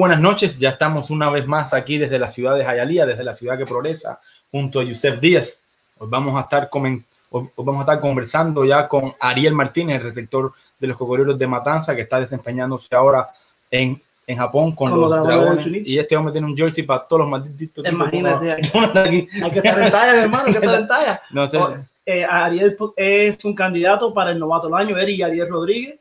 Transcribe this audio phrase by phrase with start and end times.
[0.00, 0.58] buenas noches.
[0.58, 3.66] Ya estamos una vez más aquí desde la ciudad de Jayalía, desde la ciudad que
[3.66, 4.18] progresa,
[4.50, 5.62] junto a Yusef Díaz.
[5.98, 10.04] Hoy vamos a estar comen- hoy vamos a estar conversando ya con Ariel Martínez, el
[10.06, 13.28] receptor de los cocodrilos de Matanza, que está desempeñándose ahora
[13.70, 15.66] en, en Japón con, Con los dragones.
[15.86, 17.84] Y este hombre tiene un jersey para todos los malditos.
[17.84, 19.00] Imagínate, como- como.
[19.04, 21.22] Hay que estar en talla, hermano, hay que estar en talla.
[21.30, 21.58] No sé.
[21.58, 25.96] O- eh, Ariel es un candidato para el novato del año, él y Ariel Rodríguez.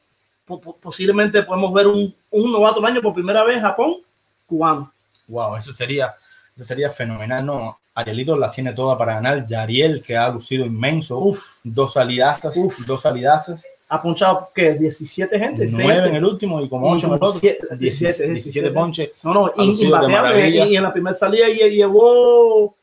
[0.45, 3.95] Po- po- posiblemente podemos ver un, un novato del año por primera vez en Japón,
[4.45, 4.91] cubano.
[5.27, 6.13] Wow, eso sería,
[6.55, 7.79] eso sería fenomenal, ¿no?
[7.95, 9.45] Arielito las tiene todas para ganar.
[9.45, 11.17] Yariel, que ha lucido inmenso.
[11.19, 12.79] Uf, Dos salidazas, Uf.
[12.85, 13.65] dos salidazas.
[13.91, 14.73] ha punchado, ¿qué?
[14.75, 15.65] 17 gente.
[15.65, 16.17] seis Nueve en gente.
[16.19, 17.31] el último y como Y ocho en el otro.
[17.31, 19.09] siete- 17, 17, 17 ponches.
[19.23, 20.49] No, no, imbateable.
[20.49, 22.75] Y, y en la primera salida lle- llevó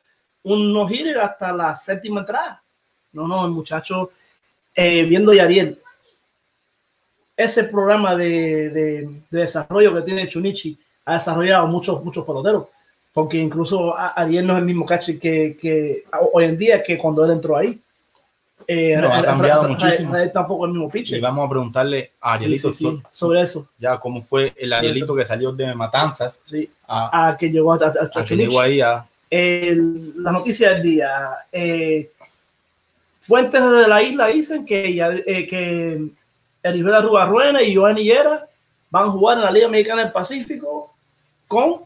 [0.43, 0.87] un no
[1.23, 2.63] hasta la séptima entrada.
[3.13, 4.11] No, no, el muchacho,
[4.75, 5.81] eh, viendo a Ariel,
[7.37, 12.67] ese programa de, de- de desarrollo que tiene Chunichi ha desarrollado muchos, muchos peloteros.
[13.13, 17.25] Porque incluso Ariel no es el mismo catcher que, que hoy en día que cuando
[17.25, 17.81] él entró ahí.
[18.69, 20.13] Eh, No, ha Ra- cambiado Ra- Ra- muchísimo.
[20.13, 21.21] Rael tampoco el mismo Y pitcher.
[21.21, 23.69] vamos a preguntarle a Sí, Arielito sí, sí, sobre eso.
[23.79, 26.69] ya cómo fue el Arielito que salió de Matanzas Sí.
[26.89, 28.49] a, A que llegó a, a- a que Chunichi.
[28.49, 29.07] llegó ahí a.
[29.31, 31.29] El- la noticia del día.
[31.53, 32.11] eh,
[33.21, 36.09] fuentes de la isla dicen que, ya, eh, que
[36.63, 38.49] Eribela Rubarruena y Joan Higuera
[38.91, 40.95] van a jugar en la Liga Mexicana del Pacífico
[41.47, 41.83] con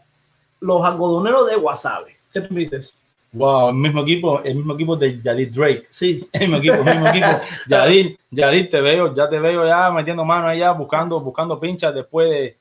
[0.60, 2.16] los algodoneros de Wasabe.
[2.32, 2.96] ¿Qué tú dices?
[3.32, 5.84] Wow, el mismo equipo, el mismo equipo de Yadid Drake.
[5.90, 7.26] Sí, El mismo equipo, el mismo equipo.
[7.68, 12.28] Yadid, Yadid, te veo, ya te veo ya metiendo mano allá, buscando, buscando pinchas después
[12.28, 12.58] de,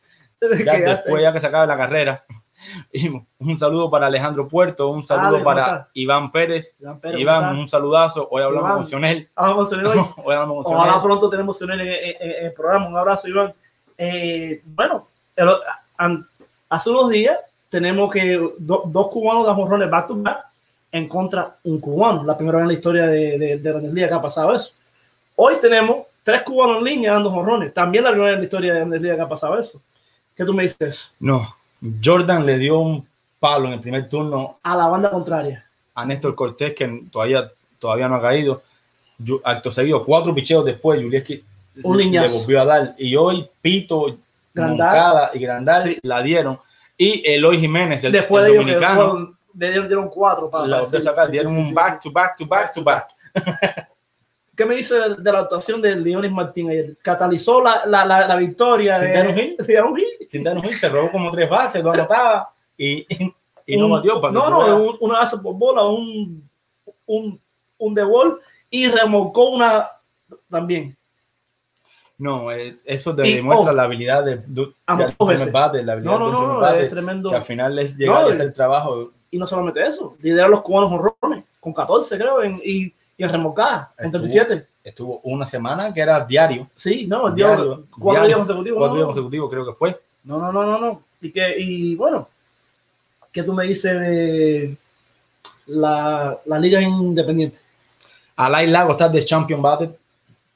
[0.63, 2.25] ya después ya que se acabe la carrera.
[3.39, 5.87] Un saludo para Alejandro Puerto, un saludo Ale, ¿cómo para?
[5.93, 6.75] Iván Pérez.
[6.79, 8.27] Iván Pérez, Iván, un saludazo.
[8.31, 9.29] Hoy hablamos con Sionel.
[9.35, 9.97] A ver hoy.
[10.23, 11.01] Hoy hablamos con Ojalá Sionel.
[11.07, 12.87] pronto tenemos Sionel en, en- en- el programa.
[12.87, 13.53] Un abrazo, Iván.
[13.97, 15.49] Eh, bueno, el-
[15.97, 16.27] an-
[16.69, 17.37] hace unos días
[17.69, 20.45] tenemos que do- dos cubanos de morrones back to back
[20.91, 22.23] en contra un cubano.
[22.23, 24.73] La primera vez en la historia de, de, de Grandes Ligas que ha pasado eso.
[25.35, 27.73] Hoy tenemos tres cubanos en línea dando morrones.
[27.73, 29.81] También la primera vez en la historia de Grandes Ligas que ha pasado eso.
[30.35, 31.13] ¿Qué tú me dices?
[31.19, 31.41] No,
[32.03, 33.07] Jordan le dio un
[33.39, 35.65] palo en el primer turno A la banda contraria.
[35.95, 38.61] a Néstor Cortés, que todavía, todavía no ha caído.
[39.17, 41.43] Yu- Acto seguido, cuatro picheos después, Julieski
[41.75, 42.95] le volvió a dar.
[42.97, 44.17] Y hoy Pito,
[44.53, 44.77] Grandal.
[44.87, 45.97] Moncada y Grandal Sí.
[46.03, 46.59] la dieron.
[46.97, 50.65] Y Eloy Jiménez, el, Después el de ellos dominicano, fueron- le dieron, dieron cuatro para
[50.67, 51.25] la sí, sacar.
[51.27, 53.07] sí, dieron un back to back to back to back.
[54.59, 56.97] ¿Qué me dice de, de la actuación de Leonis Martín ayer?
[57.01, 59.61] Catalizó la, la, la, la victoria ¿Sin de hit.
[60.27, 62.47] Sin hit, se robó como tres bases, dos anotadas
[62.77, 63.07] y,
[63.65, 64.19] y no Un- batió.
[64.19, 66.43] Para No, no, un- una base por bola, un,
[67.05, 67.39] un,
[67.77, 68.37] un de ball
[68.69, 69.91] y remolcó una
[70.49, 70.97] también.
[72.17, 74.43] No, eh, eso Y- demuestra oh, la habilidad de,
[75.53, 77.29] bate, la habilidad No, no, no, bate, es tremendo.
[77.29, 79.11] que al final es llegar No, y y- hacer el trabajo.
[79.31, 83.23] Y no solamente eso, lidera a los cubanos honrones, con 14 creo, en, y, y
[83.23, 84.65] en remolcada, Estuvo- 37.
[84.83, 88.77] Estuvo una semana que era diario, Sí, no, dio Diario, cuatro diario, días consecutivos.
[88.79, 90.01] cuatro no, días consecutivos creo que fue.
[90.23, 91.01] No, no, no, no, no.
[91.21, 92.27] Y que, y bueno,
[93.31, 94.75] ¿qué tú me dices de
[95.67, 97.59] la, la liga independiente?
[98.37, 99.89] Alay Lago está de Champion Batted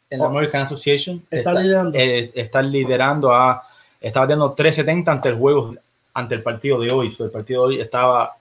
[0.09, 0.29] en la Oh.
[0.29, 1.21] American Association.
[1.29, 1.97] Está liderando.
[1.99, 3.61] eh, está liderando a.
[3.99, 5.75] Está batiendo 370 ante el juego,
[6.13, 7.09] ante el partido de hoy.
[7.11, 8.35] So, el partido de hoy estaba,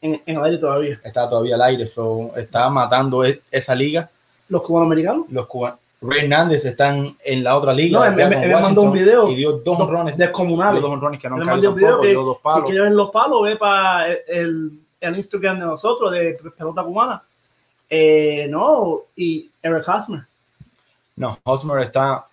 [0.00, 1.00] En, en el aire todavía.
[1.02, 1.86] estaba todavía al aire.
[1.86, 4.08] So, está matando e- esa liga.
[4.48, 5.26] Los cubano americanos.
[5.30, 5.78] Los cubanos.
[6.02, 7.98] Ray Hernández están en la otra liga.
[7.98, 9.28] No, él- él- él mandó un video.
[9.30, 10.16] Y dio dos honrones.
[10.16, 10.82] Dio descomunales.
[10.82, 12.02] dos honrones que no han caído tampoco.
[12.02, 12.64] que Dio dos si palos.
[12.66, 17.22] quieres ver los palos, ve para el, el Instagram de nosotros, de Pelota Cubana.
[17.88, 20.22] Eh, no, y Eric Hosmer,
[21.16, 22.26] No, Hosmer está.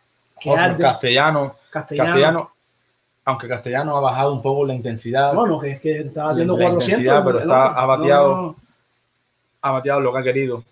[0.45, 2.09] Hosmer, castellano, castellano.
[2.09, 2.52] castellano.
[3.25, 5.33] Aunque Castellano ha bajado un poco la intensidad.
[5.33, 6.87] Bueno, que es que está La haciendo 400.
[6.89, 8.35] intensidad, pero está- ha bateado.
[8.35, 8.55] No, no,
[9.61, 10.63] ha bateado lo que ha querido.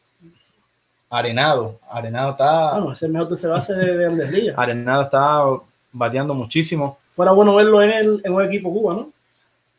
[1.09, 4.55] Arenado, Arenado está, Bueno, es el mejor tercer base de, de Grandes Ligas.
[4.57, 5.43] Arenado está
[5.91, 6.97] bateando muchísimo.
[7.13, 9.09] Fuera bueno verlo en, el, en un equipo Cuba, ¿no?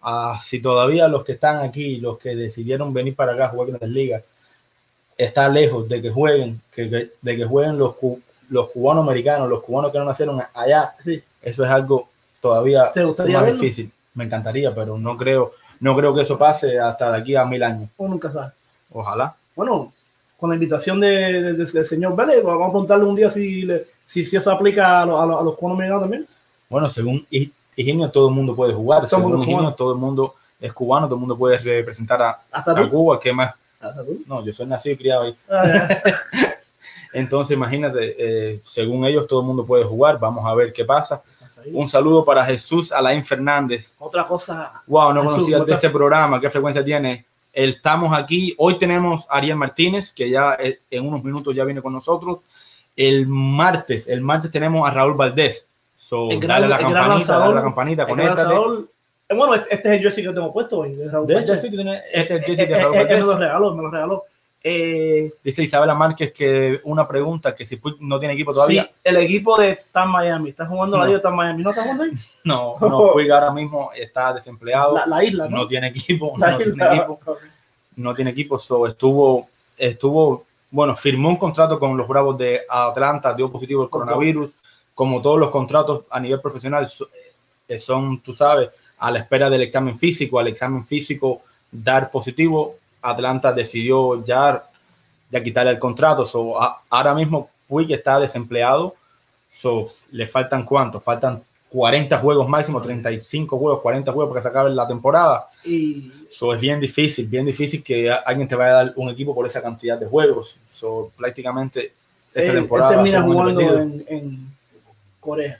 [0.02, 3.68] Ah, si todavía los que están aquí, los que decidieron venir para acá a jugar
[3.70, 4.22] en las ligas,
[5.16, 7.94] está lejos de que jueguen, que, que- de que jueguen los,
[8.50, 11.22] los cubanos americanos, los cubanos que no nacieron allá, Sí.
[11.40, 12.08] eso es algo
[12.42, 13.60] todavía ¿Te gustaría más verlo?
[13.60, 13.90] difícil.
[14.14, 17.62] Me encantaría, pero no creo, no creo que eso pase hasta de aquí a mil
[17.62, 17.88] años.
[17.96, 18.52] Uno nunca sabe.
[18.92, 19.34] Ojalá.
[19.56, 19.90] Bueno,
[20.38, 23.62] con la invitación de, de- de- del señor Vélez, vamos a preguntarle un día si,
[23.62, 26.26] le- si, si eso aplica a, los- a los- a los americanos también.
[26.68, 29.06] Bueno, según Hi- Higinio, todo el mundo puede jugar.
[29.08, 32.72] Todo según Higinio, todo el mundo es cubano, todo el mundo puede representar a, Hasta
[32.72, 32.88] a.
[32.90, 33.18] Cuba.
[33.20, 33.52] ¿Qué más?
[33.80, 34.22] Hasta tú.
[34.26, 35.36] No, yo soy nacido y criado ahí.
[35.50, 35.88] Ah.
[37.14, 38.14] Entonces, imagínate,
[38.54, 40.18] eh, según ellos, todo el mundo puede jugar.
[40.18, 41.22] Vamos a ver qué pasa.
[41.72, 43.94] Un saludo para Jesús Alain Fernández.
[43.98, 46.40] Otra cosa, Wow, no Jesús, conocía ¿cómo de este programa.
[46.40, 47.24] ¿Qué frecuencia tiene?
[47.52, 48.54] Estamos aquí.
[48.58, 52.40] Hoy tenemos a Ariel Martínez, que ya eh, en unos minutos ya viene con nosotros.
[52.96, 55.68] El martes, el martes tenemos a Raúl Valdés.
[55.94, 58.54] So, El gran- dale la el gran campanita, lanzador, dale la campanita, gran conéctate.
[59.28, 60.92] Eh, Bueno, este es el jersey que tengo puesto hoy.
[60.94, 61.60] De Raúl De hecho, Valdés.
[61.62, 61.68] sí,
[62.12, 63.26] ese es el Eh, jersey eh, Raúl eh, él me Valdés.
[63.26, 64.24] lo regaló, me lo regaló.
[64.64, 68.84] Eh, Dice Isabela Márquez que una pregunta, que si Puig no tiene equipo todavía.
[68.84, 71.06] sí, el equipo de Stan Miami está jugando la No.
[71.08, 71.62] liga de Stan Miami.
[71.62, 72.10] ¿No está jugando ahí?
[72.44, 74.94] No, no, Puig ahora mismo está desempleado.
[74.94, 75.58] La, la isla, ¿no?
[75.58, 77.20] no tiene equipo, La no tiene equipo,
[77.96, 83.34] no tiene equipo, so, estuvo, estuvo, bueno, firmó un contrato con los Bravos de Atlanta,
[83.34, 84.54] dio positivo el coronavirus,
[84.94, 86.86] como todos los contratos a nivel profesional
[87.68, 88.68] eh, son, tú sabes,
[88.98, 94.62] a la espera del examen físico, al examen físico dar positivo, Atlanta decidió ya,
[95.30, 98.94] ya quitarle el contrato, so, a- ahora mismo Puig está desempleado,
[99.48, 104.48] so, le faltan cuántos, faltan 40 juegos máximo, 35 juegos, 40 juegos para que se
[104.50, 105.48] acabe la temporada.
[105.64, 109.34] Y So, es bien difícil, bien difícil que alguien te vaya a dar un equipo
[109.34, 110.58] por esa cantidad de juegos.
[110.66, 111.92] So, prácticamente
[112.34, 114.46] esta él, él temporada a termina jugando en, en
[115.20, 115.58] Corea.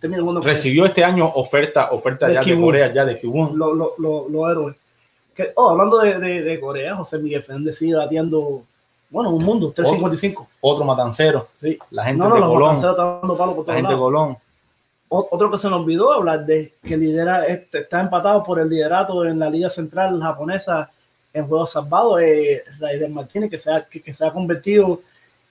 [0.00, 0.54] Termina jugando Corea.
[0.54, 2.60] Recibió este año oferta, oferta De ya de.
[2.60, 3.56] Corea, ya de Kiwoom.
[3.56, 4.76] Lo- lo- lo- los héroes.
[5.34, 8.62] Que, oh, hablando de, de, de Corea, José Miguel Fernández sigue bateando,
[9.10, 10.48] bueno, un mundo, 355.
[10.60, 11.48] Otro matancero.
[11.60, 11.78] Sí.
[11.90, 12.76] La gente No, no, de Colón.
[12.76, 14.00] están dando palos por La todos gente de lados.
[14.04, 14.36] Colón.
[15.08, 18.68] O- Otro que se nos olvidó hablar de que lidera, este, está empatado por el
[18.68, 20.90] liderato en la Liga Central japonesa
[21.34, 25.00] en juegos salvados, eh, Raider Martínez, que se ha, que, que se ha convertido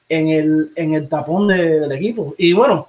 [0.09, 2.33] en el, en el tapón de- del equipo.
[2.37, 2.87] Y bueno,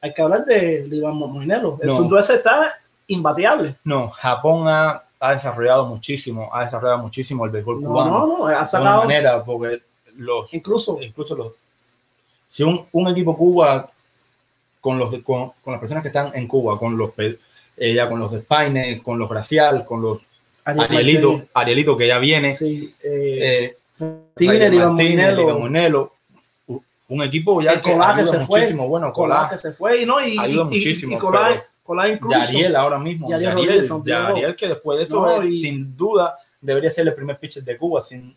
[0.00, 1.78] hay que hablar de, de Iván Moinelo.
[1.82, 2.18] El No.
[2.18, 2.72] está
[3.08, 3.74] imbateable.
[3.84, 8.10] No, Japón ha, ha desarrollado muchísimo, ha desarrollado muchísimo el béisbol No, cubano.
[8.10, 9.82] no, no, ha de una sacado manera, porque
[10.16, 11.52] los, incluso incluso los,
[12.48, 13.90] si un, un equipo Cuba
[14.80, 18.08] con los de- con, con las personas que están en Cuba, con los eh, ya
[18.08, 20.28] con los de Spaine, con los Gracial, con los
[20.64, 24.70] Ariel Arielito, Martínez, Arielito que ya viene, sí, eh, eh, Tigre,
[26.66, 30.02] u- un equipo ya El que se fue, muchísimo, bueno, Colá Colá, que se fue
[30.02, 31.18] y no y, Ayuda y- y- muchísimo, y
[31.54, 34.04] pero- Colá incluso Yariel ahora mismo, Yariel Yariel.
[34.04, 37.78] Yariel que después de eso, No, y- sin duda, debería ser el primer pitcher de
[37.78, 38.36] Cuba, sin,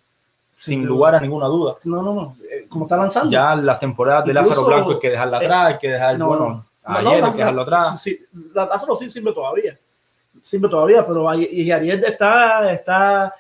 [0.56, 1.76] sin lugar a ninguna duda.
[1.86, 5.00] no no no eh, como está lanzando Ya las temporadas de Incluso- Lázaro Blanco hay
[5.00, 6.66] que dejarla eh, atrás, hay que dejar, no, bueno, no,
[6.98, 8.02] ayer hay que dejarlo atrás.
[8.02, 8.20] sí,
[8.54, 9.78] la- Lázaro sí sirve todavía
[10.42, 13.34] sirve todavía pero y Ariel está está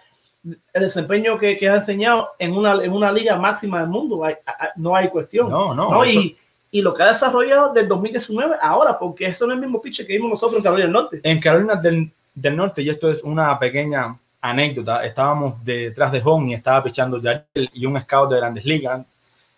[0.73, 4.35] el desempeño que, que ha enseñado en una en una liga máxima del mundo hay-
[4.45, 6.03] hay- no hay cuestión No, no, ¿no?
[6.03, 6.19] eso-
[6.71, 10.05] y, lo que ha desarrollado del 2019 ahora porque eso no es el mismo pitch
[10.05, 13.23] que vimos nosotros en Carolina del Norte En Carolina del, del Norte, y esto es
[13.23, 18.37] una pequeña anécdota, estábamos detrás de home y estaba pichando Yariel y un scout de
[18.37, 19.05] Grandes Ligas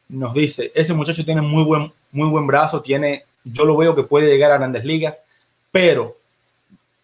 [0.10, 4.03] nos dice, ese muchacho tiene muy buen, muy buen brazo, tiene, yo lo veo que
[4.03, 5.22] puede llegar a Grandes Ligas,
[5.72, 6.17] pero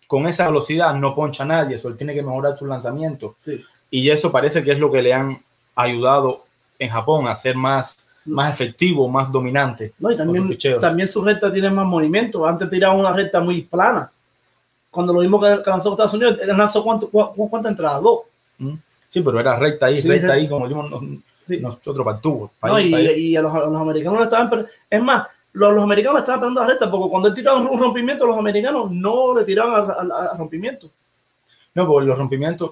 [0.07, 3.35] con esa velocidad no poncha a nadie, eso él tiene que mejorar su lanzamiento.
[3.39, 3.63] Sí.
[3.89, 5.43] Y eso parece que es lo que le han
[5.75, 6.45] ayudado
[6.77, 9.93] en Japón a ser más, más efectivo, más dominante.
[9.99, 10.47] No, y también,
[10.79, 12.45] también su recta tiene más movimiento.
[12.45, 14.09] Antes tiraba una recta muy plana.
[14.91, 18.01] Cuando lo mismo que, que lanzó Estados Unidos, él lanzó cuánto, cu- cu- cuántas entradas,
[18.01, 18.21] dos.
[18.57, 18.73] ¿Mm?
[19.09, 20.33] Sí, pero era recta ahí, Sí, recta recta.
[20.33, 21.57] ahí, como decimos nos- Sí.
[21.57, 22.51] nosotros para el tubo.
[22.59, 24.67] para No, y, para y a, los, a los americanos le estaban.
[24.89, 28.25] Es más, los, los americanos estaban pegando la recta porque cuando él tiraba un rompimiento,
[28.27, 30.89] los americanos no le tiraban al rompimiento.
[31.73, 32.71] No, porque los rompimientos,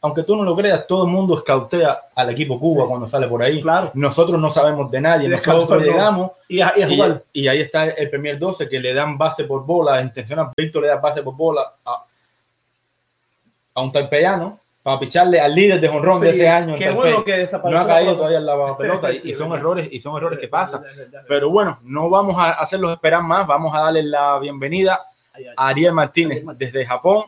[0.00, 2.88] aunque tú no lo creas, todo el mundo escautea al equipo Cuba Sí.
[2.88, 3.60] cuando sale por ahí.
[3.60, 3.90] Claro.
[3.94, 5.78] Nosotros no sabemos de nadie, nosotros no.
[5.84, 7.24] llegamos Y a, y a y, jugar.
[7.32, 10.88] y ahí está el primer 12 que le dan base por bola, intencional, Víctor le
[10.88, 12.04] da base por bola a,
[13.74, 16.76] a un taipeyano para picharle al líder de jonrón de Sí, ese año.
[16.76, 17.84] Qué bueno que no desapareció.
[17.84, 19.60] ha caído todavía en la pelota y, Sí, y son verdad.
[19.60, 20.82] errores y son errores que pasan.
[20.82, 21.22] Verdad, verdad.
[21.28, 24.98] Pero bueno, no vamos a hacerlos esperar más, vamos a darle la bienvenida
[25.34, 25.54] Ay, ay.
[25.56, 26.72] a Ariel Martínez Ariel Martínez.
[26.72, 27.24] desde Japón.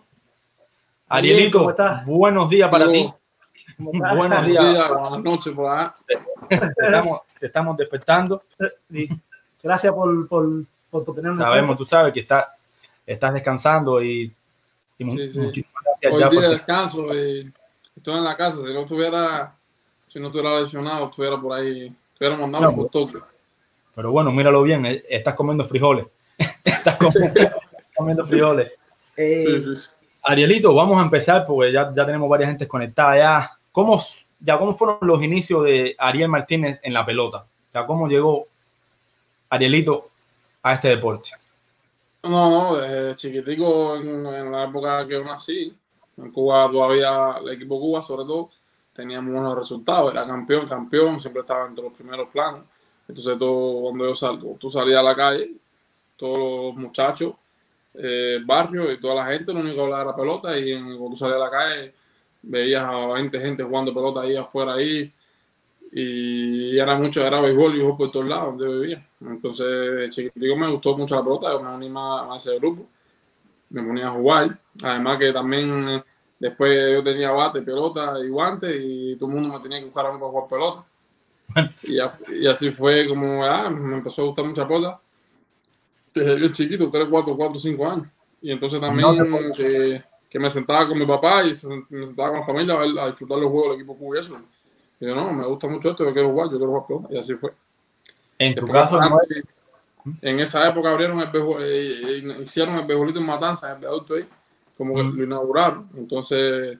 [1.12, 2.06] Ariel, Arielito, ¿cómo estás?
[2.06, 3.10] buenos días para ti.
[3.78, 4.88] Buenos días.
[4.88, 5.94] buenas noches por acá.
[6.48, 8.40] estamos, te estamos despertando.
[9.62, 10.48] Gracias por, por,
[10.90, 11.40] por, por tenernos.
[11.40, 12.54] en Sabemos, tú sabes que está,
[13.06, 14.32] estás descansando y,
[14.98, 15.38] y mu- Sí, sí.
[15.40, 17.52] muchísimas gracias Hoy ya día por- de descanso y
[17.96, 18.58] estoy en la casa.
[18.62, 19.54] Si no estuviera,
[20.06, 23.26] si no estuviera lesionado, estuviera por ahí, estuviera mandando No, por todo.
[23.96, 26.06] Pero bueno, míralo bien, eh, estás comiendo frijoles.
[26.64, 27.40] estás comiendo,
[27.96, 28.72] comiendo frijoles.
[29.16, 29.88] Sí, sí.
[30.22, 33.50] Arielito, vamos a empezar porque ya, ya tenemos varias gentes conectadas ya.
[33.72, 34.00] ¿Cómo,
[34.40, 34.58] ya.
[34.58, 37.46] ¿Cómo fueron los inicios de Ariel Martínez en la pelota?
[37.72, 38.46] Ya, ¿Cómo llegó
[39.48, 40.08] Arielito
[40.62, 41.30] a este deporte?
[42.22, 45.74] No, no, desde chiquitico, en, la época que yo nací,
[46.18, 48.50] en Cuba todavía, el equipo Cuba sobre todo,
[48.92, 52.64] teníamos buenos resultados, era campeón, campeón, siempre estaba entre los primeros planos.
[53.08, 55.52] Entonces, todo, cuando yo salgo, tú salías a la calle,
[56.16, 57.32] todos los muchachos,
[57.94, 61.10] eh, barrio y toda la gente, lo único que hablaba era pelota, y en, cuando
[61.10, 61.94] tú salías a la calle,
[62.42, 65.12] veías a 20 gente jugando pelota ahí afuera ahí,
[65.92, 69.06] y era mucho, era béisbol y por todos lados donde vivía.
[69.20, 72.86] Entonces, chiquitico me gustó mucho la pelota, yo me uní más a ese grupo,
[73.70, 74.58] me ponía a jugar.
[74.82, 76.04] Además que también eh,
[76.38, 80.06] después yo tenía bate, pelota y guantes y todo el mundo me tenía que buscar
[80.06, 80.84] a mí para jugar pelota.
[81.82, 85.00] Y, así fue como ah, me empezó a gustar mucha pelota.
[86.14, 88.06] Desde bien chiquito, 3, 4, 4, 5 años.
[88.42, 92.40] Y entonces también que, que me sentaba con mi papá y se- me sentaba con
[92.40, 95.46] la familia a, ver- a disfrutar los juegos del equipo cubo y yo, no, me
[95.46, 97.08] gusta mucho esto, yo quiero jugar, yo quiero jugar pelota.
[97.14, 97.52] Y así fue.
[98.38, 99.44] En tu Después, caso, no antes,
[100.20, 103.86] en esa época abrieron el béisbol, eh, eh, hicieron el beisbolito en Matanza, el de
[103.86, 104.26] adulto ahí,
[104.76, 105.16] como que Mm.
[105.16, 105.88] lo inauguraron.
[105.96, 106.78] Entonces,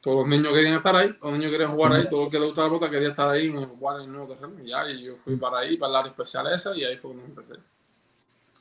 [0.00, 2.46] todos los niños querían estar ahí, los niños querían jugar ahí, todo el que le
[2.46, 4.54] gustaba la pelota quería estar ahí en jugar en el nuevo terreno.
[4.64, 7.10] Y ya, y yo fui para ahí, para el área especial esa, y ahí fue
[7.14, 7.60] donde empecé.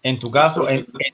[0.04, 1.14] En tu caso, en, en-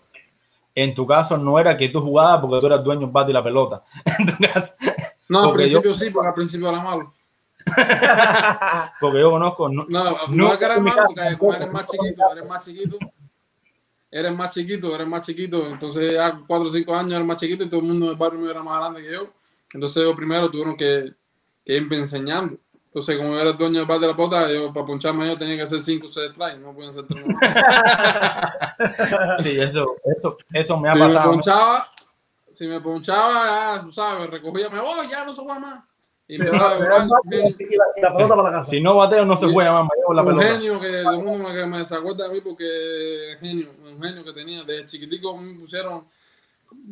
[0.76, 3.34] en tu caso no era que tú jugabas porque tú eras dueño del bate y
[3.34, 3.84] la pelota.
[4.20, 4.74] En tu caso,
[5.28, 7.14] No, al yo- principio sí, porque al principio era malo.
[9.02, 12.32] porque yo conozco, no, No, no, es que eres malo, porque como eres más chiquito,
[12.32, 12.98] eres más chiquito.
[14.10, 15.68] Eres más chiquito, eres más chiquito.
[15.68, 18.50] Entonces, ya 4 o 5 años eres más chiquito y todo el mundo del barrio
[18.50, 19.34] era más grande que yo.
[19.74, 21.12] Entonces, yo primero tuvieron que,
[21.66, 22.58] que irme enseñando.
[22.98, 25.56] Entonces, como yo era el dueño del de la pelota, yo para poncharme yo tenía
[25.56, 27.22] que hacer 5 o 6 tries, no podían ser 3
[29.44, 31.32] sí, eso, eso, eso me ha Si me pasado.
[31.32, 31.92] ponchaba,
[32.50, 35.84] si me ponchaba, ya, tú sabes, recogía, me voy, ya no se juega más.
[36.28, 37.08] Y me Me daba me la,
[38.18, 38.64] pelota para la casa.
[38.72, 40.48] Si no bateo, no se juega más, me llevo la un pelota.
[40.54, 44.24] genio que el mundo me, que me acuerda de mí porque es genio, un genio
[44.24, 44.64] que tenía.
[44.64, 46.04] Desde chiquitico me pusieron.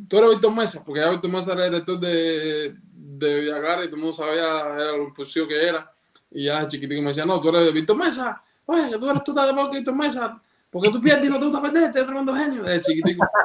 [0.08, 3.82] Tú eres Víctor Mesa, porque ya Víctor Mesa era el director de, de y todo
[3.84, 5.92] el mundo sabía era lo impulsivo que era.
[6.36, 8.44] Y ya de chiquitico me decía, no, tú eres Víctor Mesa.
[8.66, 10.42] Oye, que tú eres tú estás de Víctor Mesa.
[10.70, 12.62] Porque tú pierdes y no te gusta perder, te tremendo genio.
[12.62, 13.26] Desde chiquitico.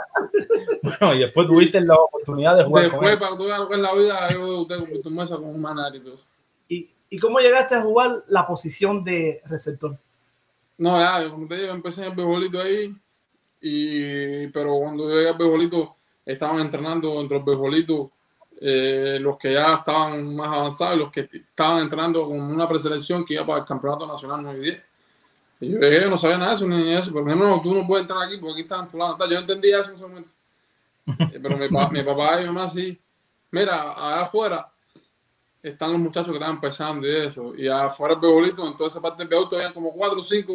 [0.83, 3.19] Bueno, y después tuviste la oportunidad de jugar con Después, él.
[3.19, 5.45] para que tú veas lo que es la vida, yo debuté con Víctor Mesa con
[5.45, 6.25] un manar y todo eso.
[6.69, 9.99] ¿Y, ¿Y cómo llegaste a jugar la posición de receptor?
[10.79, 12.97] No, ya, yo, como te digo, empecé en el beisbolito ahí,
[13.61, 18.09] y, pero cuando yo llegué al beisbolito, estaban entrenando entre los beisbolitos
[18.61, 23.35] eh, los que ya estaban más avanzados, los que estaban entrenando con una preselección que
[23.35, 24.83] iba para el Campeonato Nacional 9 y 10.
[25.63, 28.03] Y yo llegué, no sabía nada de eso ni eso, dijeron, no, tú no puedes
[28.05, 29.17] entrar aquí porque aquí están fulano.
[29.17, 29.29] tal.
[29.29, 30.31] Yo no entendía eso en ese momento.
[31.33, 32.99] Eh, Pero mi, pa- mi papá y mi mamá sí.
[33.51, 34.71] Mira, allá afuera
[35.63, 37.55] están los muchachos que están empezando y eso.
[37.57, 40.53] Y afuera el beisbolito, en toda esa parte del beisbolito habían como cuatro o cinco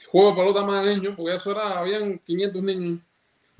[0.00, 3.00] eh, juegos de pelota más de niños, porque eso era, habían 500 niños.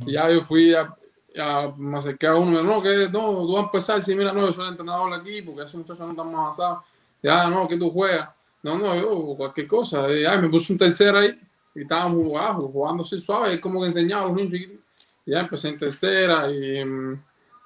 [0.07, 0.95] Y ya yo fui a,
[1.40, 4.33] a- me acerqué a uno, me no, que no, tú vas a empezar, sí, mira,
[4.33, 6.78] no, yo soy el entrenador aquí, porque esos muchachos no están más avanzados.
[7.23, 8.30] Ya, no, que tú juegas.
[8.62, 10.11] No, no, yo, cualquier cosa.
[10.12, 11.38] Y ya me puse un tercer ahí,
[11.75, 14.52] y estábamos jugando, jugando así suave, es como que enseñaba a los niños.
[15.26, 16.83] Y ya empecé en tercera y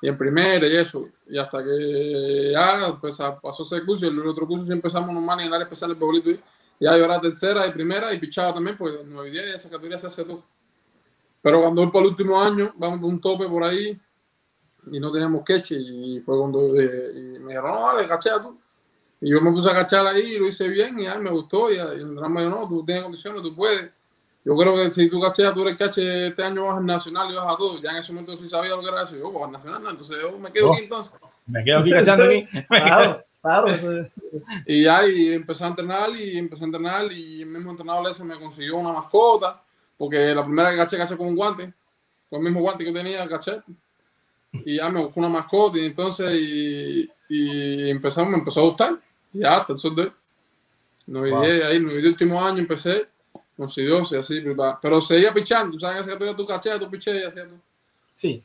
[0.03, 1.09] y en primera y eso.
[1.29, 5.41] Y hasta que ya pues, pasó ese curso y el otro curso sí empezamos normal
[5.41, 6.31] en el área especial del pueblito.
[6.31, 6.41] Y
[6.81, 9.71] ya yo era tercera y primera y pichaba también, pues en 9 y 10 esa
[9.71, 10.43] categoría se hace todo.
[11.43, 14.01] Pero cuando por el último año, vamos por un tope por ahí
[14.91, 15.77] y no teníamos queche.
[15.77, 18.59] Y fue cuando eh, y me dijeron, no, vale, cachea tú.
[19.21, 21.71] Y yo me puse a cachar ahí y lo hice bien y ya me gustó.
[21.71, 23.91] Y, y el dijo, no, tú tienes condiciones, tú puedes.
[24.45, 27.35] Yo creo que si tú cacheas, tú eres cache, este año vas al nacional y
[27.37, 27.81] vas a todo.
[27.81, 29.17] Ya en ese momento sí sabía lo que era eso.
[29.17, 29.91] Yo, pues al nacional, no.
[29.91, 30.75] Entonces yo me quedo Oh.
[30.75, 31.13] aquí entonces.
[31.47, 32.47] Me quedo aquí cachando aquí.
[32.69, 33.67] Claro, claro.
[34.67, 38.25] Y ya y empecé a entrenar y empecé a entrenar y el mismo entrenador ese
[38.25, 39.63] me consiguió una mascota,
[39.99, 41.73] porque la primera que caché, caché con un guante,
[42.31, 43.63] con el mismo guante que tenía, caché.
[44.53, 48.99] Y ya me buscó una mascota y entonces y, y empezamos, me empezó a gustar.
[49.33, 50.13] Y ya hasta el sol de hoy.
[51.07, 51.43] No Wow.
[51.43, 53.09] ahí, el último año empecé,
[53.57, 57.17] consiguió, y así, pero, pero seguía pichando, sabes que esa categoría tú caché, tú piché
[57.27, 57.57] y tú.
[58.13, 58.43] Sí.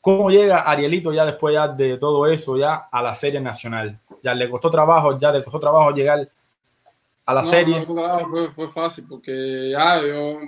[0.00, 3.98] ¿Cómo llega Arielito ya después ya de todo eso ya a la serie nacional?
[4.22, 6.28] ya le costó trabajo, ya le costó trabajo llegar
[7.24, 7.86] a la No, serie.
[7.86, 10.38] no, fue, fue fácil porque ya yo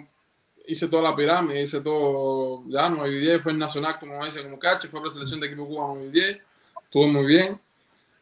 [0.68, 4.42] hice toda la pirámide, hice todo, ya 9 y 10, fue el nacional como dice,
[4.42, 6.38] como cacho, fue preselección de equipo Cuba 9 y 10,
[6.84, 7.58] estuvo muy bien,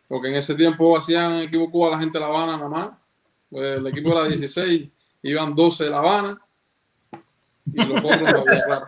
[0.09, 2.91] porque en ese tiempo hacían equipo Cuba la gente de La Habana nada más,
[3.51, 4.89] pues el equipo era 16,
[5.23, 6.41] iban 12 de La Habana
[7.67, 8.87] y los otros había, claro.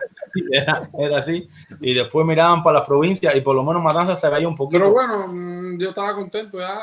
[0.51, 1.49] Era, era así.
[1.81, 4.79] Y después miraban para las provincias y por lo menos Matanza se veía un poquito.
[4.79, 6.77] Pero bueno, yo estaba contento ya.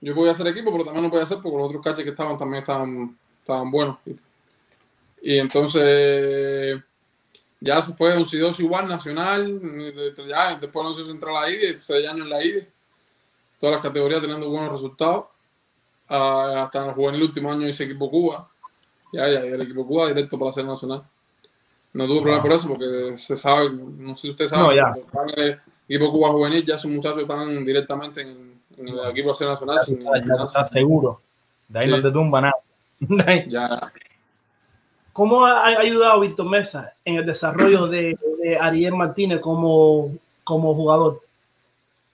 [0.00, 2.38] Yo podía hacer equipo, pero también no podía hacer porque los otros caches que estaban
[2.38, 3.98] también estaban, estaban buenos.
[5.26, 6.78] Y entonces
[7.58, 9.58] ya se fue un C2 igual nacional,
[10.28, 12.68] ya después no se central la IDE, seis años en la IDE,
[13.58, 15.28] todas las categorías teniendo buenos resultados.
[16.10, 18.50] Ah, hasta en el último año hice equipo Cuba.
[19.12, 21.02] Ya, ya, el equipo Cuba directo para la serie nacional.
[21.94, 24.92] No tuve problema por eso porque se sabe, no sé si usted sabe, No, ya.
[25.36, 29.34] el equipo Cuba juvenil, ya esos muchachos están directamente en, en el equipo de la
[29.34, 29.78] serie nacional.
[29.78, 31.22] sin- Ya, ya está seguro.
[31.66, 31.92] De ahí Sí.
[31.92, 32.54] no te tumba nada.
[33.48, 33.90] Ya,
[35.14, 38.18] ¿Cómo ha ayudado Víctor Mesa en el desarrollo de,
[38.60, 40.10] Ariel Martínez como,
[40.42, 41.22] como jugador?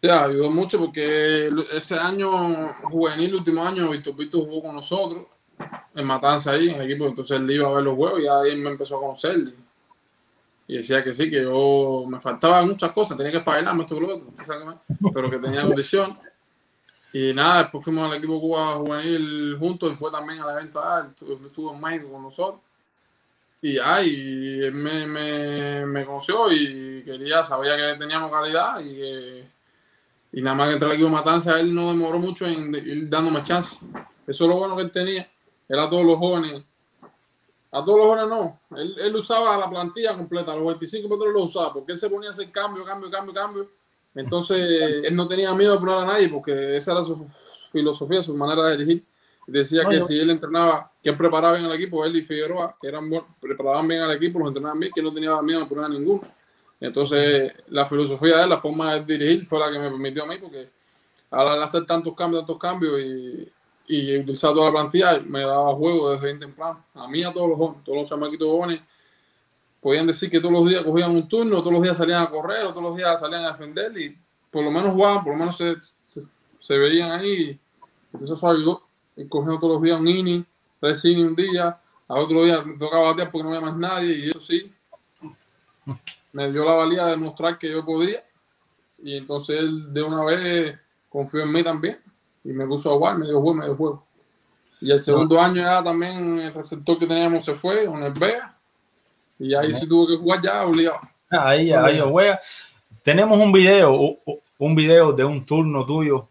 [0.03, 5.25] Ya, ayudó mucho porque el- ese año juvenil, último año, Víctor Víctor jugó con nosotros
[5.95, 7.07] en Matanza ahí, en el equipo.
[7.07, 9.45] Entonces él iba a ver los juegos y ahí me empezó a conocer.
[10.69, 14.01] Y, decía que sí, que yo me faltaban muchas cosas, tenía que espabilarme esto y
[14.01, 14.27] lo otro,
[15.15, 16.19] pero que tenía condición.
[17.15, 21.09] Y nada, después fuimos al equipo Cuba juvenil juntos y fue también al evento, ah,
[21.19, 22.61] estuvo en México con nosotros.
[23.63, 29.51] Y y él me, me, me conoció y quería, sabía que teníamos calidad y que
[30.33, 33.43] y nada más que entré al equipo Matanza, él no demoró mucho en ir dándome
[33.43, 33.79] chance.
[34.27, 35.29] Eso es lo bueno que él tenía.
[35.69, 36.63] Era todos los jóvenes.
[37.73, 38.61] A todos los jóvenes no.
[38.79, 40.55] Él, él usaba la plantilla completa.
[40.55, 43.71] Los 25 metros lo usaba porque él se ponía a hacer cambio, cambio, cambio, cambio.
[44.15, 44.59] Entonces
[45.05, 47.17] él no tenía miedo de poner a nadie porque esa era su
[47.73, 49.05] filosofía, su manera de dirigir.
[49.47, 53.11] Decía que si él entrenaba, que él preparaba bien al equipo, él y Figueroa, eran
[53.41, 56.23] preparaban bien al equipo, los entrenaban bien, que no tenía miedo de poner a ninguno.
[56.79, 60.27] Entonces, la filosofía de él, la forma de dirigir fue la que me permitió a
[60.27, 60.71] mí, porque
[61.31, 63.49] al hacer tantos cambios, tantos cambios y,
[63.89, 66.85] y utilizar toda la plantilla, me daba juego desde bien temprano.
[66.95, 68.81] A mí, a todos los jóvenes, todos los chamaquitos jóvenes,
[69.81, 72.69] podían decir que todos los días cogían un turno, todos los días salían a correr,
[72.69, 74.17] todos los días salían a defender y
[74.51, 76.23] por lo menos jugaban, por lo menos se, se,
[76.61, 77.59] se veían ahí.
[78.13, 78.90] Entonces eso ayudó.
[79.17, 80.45] Y cogiendo todos los días un inning,
[80.81, 84.19] tres innings un día, al otro día me tocaba batear porque no había más nadie
[84.19, 84.73] y eso sí,
[86.33, 88.25] me dio la valía de demostrar que yo podía.
[88.99, 91.99] Y entonces él de una vez confió en mí también
[92.45, 94.05] y me puso a jugar, me dio juego, me dio juego.
[94.81, 98.57] Y el segundo año ya también el receptor que teníamos se fue, el Vega.
[99.39, 101.01] Y ahí sí tuve que jugar ya obligado.
[101.31, 102.41] Ahí, ahí, juega.
[103.03, 104.19] Tenemos un video,
[104.59, 106.30] un video de un turno tuyo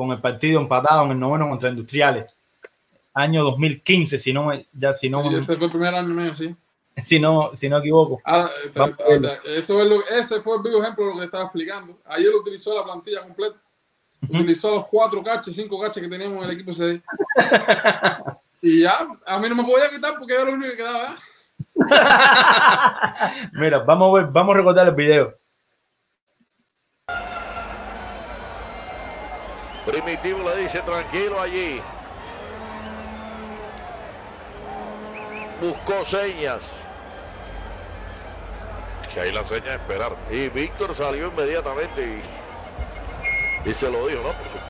[0.00, 2.34] con el partido empatado en el noveno contra Industriales.
[3.12, 6.32] Año 2015, si no me, ya si no, Sí, ese fue el primer año mío,
[6.32, 6.56] sí.
[6.96, 8.18] si no, si no equivoco.
[8.24, 11.26] Ah, eh, eh, eh, eso es lo, ese fue el vivo ejemplo de lo que
[11.26, 11.98] estaba explicando.
[12.06, 13.58] Ayer utilizó la plantilla completa.
[14.22, 17.02] Utilizó los cuatro caches, cinco caches que teníamos en el equipo CD.
[18.62, 21.16] y ya, a mí no me podía quitar porque era lo único que quedaba.
[23.52, 25.39] Mira, vamos a ver, vamos a recordar el video.
[29.86, 31.80] Primitivo le dice tranquilo allí.
[35.60, 36.62] Buscó señas.
[39.12, 40.12] Que ahí la seña es esperar.
[40.30, 42.22] Y Víctor salió inmediatamente
[43.64, 44.69] y, y se lo dijo, ¿no?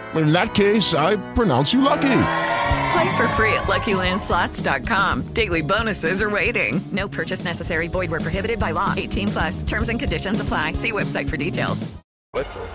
[0.15, 2.09] In that case, I pronounce you lucky.
[2.91, 5.33] Play for free at LuckyLandSlots.com.
[5.33, 6.81] Daily bonuses are waiting.
[6.91, 7.87] No purchase necessary.
[7.87, 8.93] Void where prohibited by law.
[8.97, 9.63] 18 plus.
[9.63, 10.73] Terms and conditions apply.
[10.73, 11.87] See website for details.
[12.35, 12.67] Esto.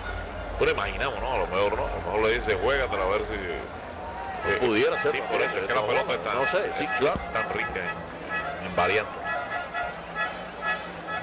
[0.59, 1.27] Pero imaginamos, ¿no?
[1.33, 1.85] A lo mejor no.
[1.85, 3.33] A lo mejor le dice, juégatela a ver si.
[3.35, 5.11] eh, pudiera ser.
[5.11, 7.19] Sí, por eso es que la pelota está No sé, sí, claro.
[7.33, 9.11] tan rica en, En variante.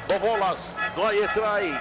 [0.08, 1.80] Dos bolas, no hay strike.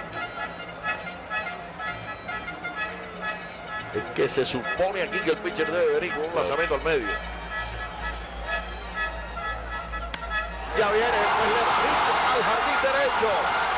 [3.94, 7.06] Es que se supone aquí que el pitcher debe venir con un lanzamiento al medio.
[10.74, 11.62] Ya viene, pues le
[12.34, 13.30] al jardín derecho.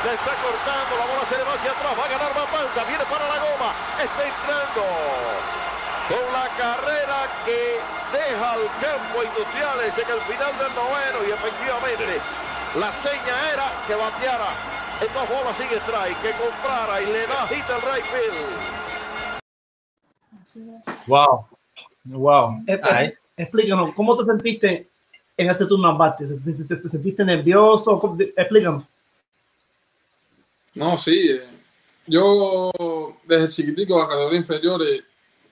[0.05, 3.05] Le está cortando, la bola se le va hacia atrás, va a ganar Matanza, viene
[3.05, 4.85] para la goma, está entrando
[6.09, 7.81] con la carrera que
[8.13, 12.21] deja al campo industriales en el final del noveno y efectivamente
[12.77, 14.49] la seña era que bateara
[15.01, 18.96] en dos bolas sin strike, que comprara y le da hit al right field.
[21.07, 21.47] Wow.
[22.05, 22.63] Wow.
[22.67, 23.15] Eh, eh, Ay.
[23.37, 24.89] Explícanos, ¿cómo te sentiste
[25.37, 26.27] en ese turno al bate?
[26.27, 27.99] ¿Te, te- te- te sentiste nervioso?
[27.99, 28.85] ¿Cómo- de- Explícanos.
[30.75, 31.31] No, sí.
[31.31, 31.43] eh,
[32.07, 32.71] Yo,
[33.27, 35.03] desde chiquitico, a categoría inferior, eh,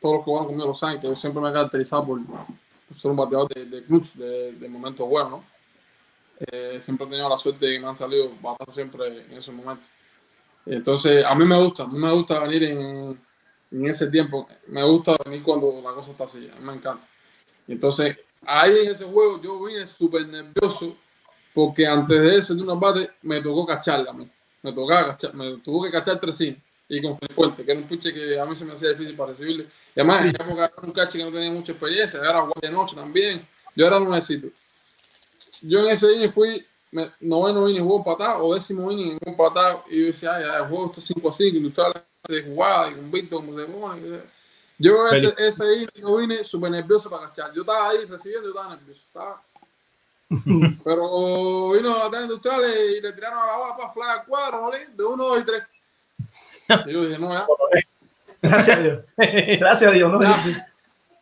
[0.01, 2.97] todos los que juegan conmigo lo saben que yo siempre me he caracterizado por, por
[2.97, 5.45] ser un bateador de, de clutch, de, de momentos buenos, ¿no?
[6.41, 9.55] Eh, siempre he tenido la suerte de que me han salido batazos siempre en esos
[9.55, 9.85] momentos.
[10.67, 13.21] Entonces, a mí me gusta, a mí me gusta venir en,
[13.75, 14.47] en ese tiempo.
[14.69, 17.07] Me gusta venir cuando la cosa está así, a mí me encanta.
[17.67, 20.97] Y entonces, ahí en ese juego yo vine súper nervioso
[21.53, 24.29] porque antes de ese de una bate me tocó cacharla mí.
[24.63, 27.89] Me tocaba cachar, me tuvo que cachar tres sin y con fuerte, que era un
[27.89, 29.65] pitcher que a mí se me hacía difícil para recibirle.
[29.95, 32.71] Y además, en época era un catcher que no tenía mucha experiencia, era guardia de
[32.71, 33.47] noche también.
[33.75, 34.49] Yo era nuevecito.
[35.63, 39.85] Yo en ese inning fui me- noveno inning jugó empatado o décimo inning jugó empatado
[39.91, 43.11] y yo decía, ay, el juego está 5 a 5, industrial de jugada y con
[43.11, 44.23] Víctor como se.
[44.79, 45.61] Yo ese, Feliz.
[45.61, 47.53] ese yo vine súper nervioso para cachar.
[47.53, 49.03] Yo estaba ahí recibiendo, yo estaba nervioso.
[49.07, 49.43] estaba-
[50.85, 55.25] Pero vino a tener industriales y le tiraron a la fly al cuadro, de uno,
[55.25, 55.63] dos y tres.
[56.87, 57.47] Y yo dije, no, ya.
[58.43, 58.99] Gracias a Dios.
[59.17, 60.11] Gracias a Dios.
[60.11, 60.23] ¿no?
[60.23, 60.69] Ya.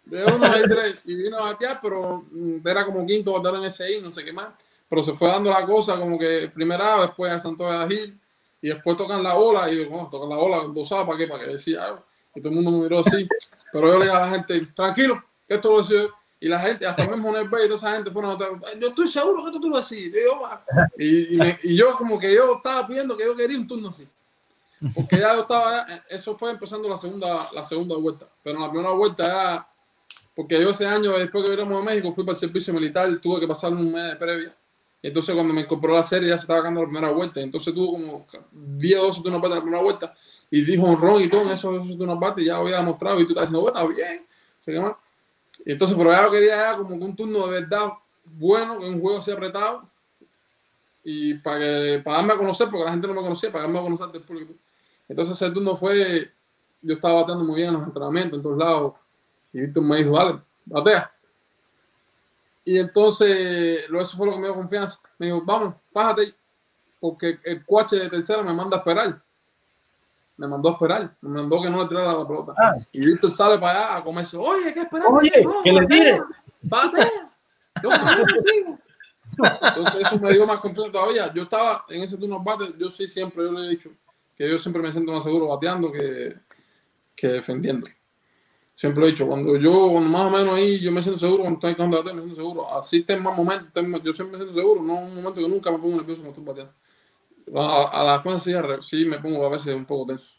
[0.05, 0.97] De uno a tres.
[1.05, 4.25] Y vino a batear, pero mm, era como quinto bateador en ese inning, no sé
[4.25, 4.49] qué más.
[4.89, 8.21] Pero se fue dando la cosa como que primera después a Santo de Gil,
[8.63, 11.27] y después tocan la bola, y yo, bueno, tocan la con dos ¿para qué?
[11.27, 12.05] Para que decía algo.
[12.35, 13.29] Y todo el mundo me miró así.
[13.73, 16.09] Pero yo le dije a la gente, tranquilo, que esto lo decía.
[16.41, 18.33] Y la gente, hasta mismo Nesbey y toda esa gente fueron
[18.81, 19.77] yo estoy seguro que esto tú lo
[20.25, 20.65] yo, "Va".
[20.99, 23.91] y, y, me- y yo como que yo estaba pidiendo que yo quería un turno
[23.91, 24.09] así.
[24.95, 28.27] Porque ya yo estaba, eso fue empezando la segunda, la segunda vuelta.
[28.43, 29.69] Pero en la primera vuelta ya,
[30.35, 33.39] porque yo ese año, después que vinimos a México, fui para el servicio militar, tuve
[33.39, 34.57] que pasar un mes de previa.
[35.03, 37.41] Entonces cuando me incorporó la serie ya se estaba ganando la primera vuelta.
[37.41, 40.15] Entonces tuvo como 10 o 12 turnos en la primera vuelta.
[40.49, 43.21] Y dijo un ron y todo en esos, esos turnos bate ya había demostrado.
[43.21, 44.27] Y tú estás diciendo, bueno, está bien.
[44.61, 44.95] ¿sí, qué más?
[45.65, 47.93] Y entonces, pero ya quería como un turno de verdad
[48.25, 49.89] bueno, que un juego así apretado.
[51.05, 53.83] Y para, para darme a conocer, porque la gente no me conocía, para darme a
[53.83, 54.55] conocer del público.
[55.09, 56.31] Entonces ese turno fue,
[56.81, 58.95] yo estaba bateando muy bien en los entrenamientos, en todos lados.
[59.53, 61.11] Y Víctor me dijo, dale, batea.
[62.65, 65.01] Y entonces, lo eso fue lo que me dio confianza.
[65.19, 66.35] Me dijo, vamos, fájate,
[67.01, 69.21] porque el coche de tercera me manda a esperar.
[70.37, 72.55] Me mandó a esperar, me mandó que no le tirara la pelota.
[72.93, 74.37] Y Víctor sale para allá a comerse.
[74.37, 75.09] Oye, ¿qué esperar?
[75.11, 76.23] Oye, que le tire.
[76.63, 77.11] Batea.
[77.83, 77.91] Yo.
[79.39, 81.33] Entonces eso me dio más confianza todavía.
[81.33, 83.91] Yo estaba en ese turno bate, yo sí siempre, yo le he dicho
[84.37, 86.37] que yo siempre me siento más seguro bateando que,
[87.15, 87.87] que defendiendo.
[88.83, 91.45] Siempre lo he dicho, cuando yo cuando más o menos ahí yo me siento seguro,
[91.45, 92.69] cuando estoy bateo, me siento seguro.
[92.69, 93.71] Así está en más momentos,
[94.03, 96.65] yo siempre me siento seguro, no un momento que nunca me pongo nervioso cuando estoy
[97.45, 97.63] bateando.
[97.63, 100.35] A, a la defensa sí, sí me pongo a veces un poco tenso.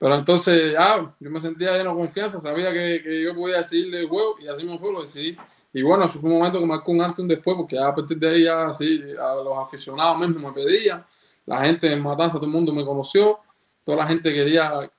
[0.00, 4.00] Pero entonces ya, yo me sentía lleno de confianza, sabía que, que yo podía decidirle
[4.00, 5.36] el juego y así me fue, lo decidí.
[5.72, 7.94] Y bueno, eso fue un momento que marcó un antes y un después, porque a
[7.94, 11.06] partir de ahí ya así, a los aficionados mismos me pedían,
[11.46, 13.38] la gente en Matanza, todo el mundo me conoció,
[13.84, 14.90] toda la gente quería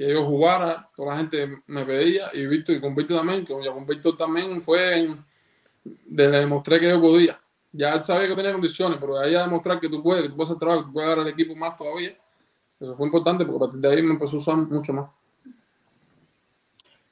[0.00, 3.52] que yo jugara, toda la gente me pedía, y Víctor, y con Víctor también, que
[3.52, 5.22] con Víctor también fue, en-
[5.84, 7.38] de- demostré que yo podía.
[7.70, 10.28] Ya él sabía que tenía condiciones, pero de ahí a demostrar que tú puedes, que
[10.30, 12.16] tú puedes hacer trabajo, que tú puedes dar al equipo más todavía,
[12.80, 15.10] eso fue importante, porque a partir de ahí me empezó a usar mucho más.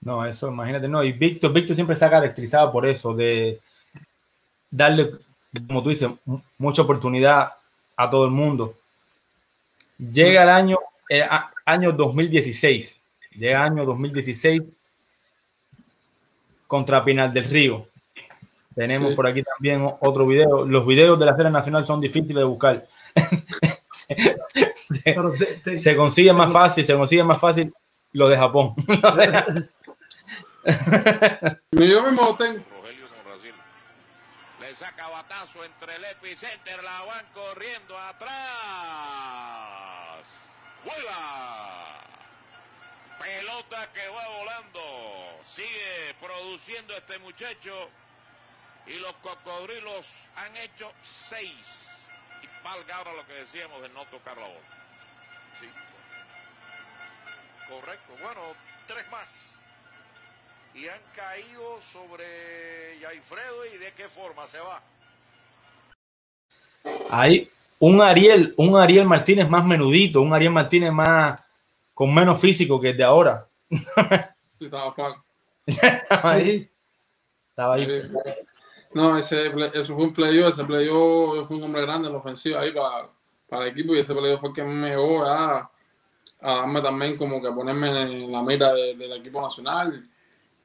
[0.00, 1.04] No, eso imagínate, no.
[1.04, 3.60] Y Víctor, Víctor siempre se ha caracterizado por eso, de
[4.70, 5.12] darle,
[5.66, 7.52] como tú dices, mu- mucha oportunidad
[7.96, 8.74] a todo el mundo.
[9.98, 10.78] Llega el año,
[11.10, 11.22] eh,
[11.68, 13.02] año 2016,
[13.36, 14.62] llega año 2016
[16.66, 17.86] contra Pinal del Río.
[18.74, 19.16] Tenemos Sí.
[19.16, 20.64] por aquí también otro video.
[20.64, 22.86] Los videos de la Feria Nacional son difíciles de buscar.
[24.74, 27.72] se, Pero te- te- se consigue más fácil, se consigue más fácil
[28.12, 28.74] lo de Japón.
[31.72, 32.62] Yo mismo lo tengo.
[32.70, 33.52] Rogelio con Brasil.
[34.60, 38.28] Le saca batazo entre el epicenter, la van corriendo atrás.
[40.84, 42.04] ¡Vuela!
[43.20, 45.40] Pelota que va volando.
[45.44, 47.90] Sigue produciendo este muchacho.
[48.86, 51.88] Y los cocodrilos han hecho seis.
[52.42, 54.60] Y valga ahora lo que decíamos de no tocar la bola.
[55.60, 55.68] Sí.
[57.68, 58.16] Correcto.
[58.22, 58.40] Bueno,
[58.86, 59.52] tres más.
[60.74, 64.82] Y han caído sobre Yaifredo y de qué forma se va.
[67.10, 71.42] Hay un Ariel, un Ariel Martínez más menudito, un Ariel Martínez más
[71.94, 73.46] con menos físico que el de ahora.
[73.70, 75.24] Sí, estaba flaco.
[75.66, 76.68] Estaba ahí.
[77.50, 77.86] Estaba ahí.
[78.94, 82.20] No, ese, eso fue un playoff, ese playoff yo fui un hombre grande en la
[82.20, 83.08] ofensiva ahí para,
[83.48, 85.70] para el equipo y ese playoff fue el que me llevó a,
[86.40, 90.08] a darme también como que a ponerme en la mira de- del equipo nacional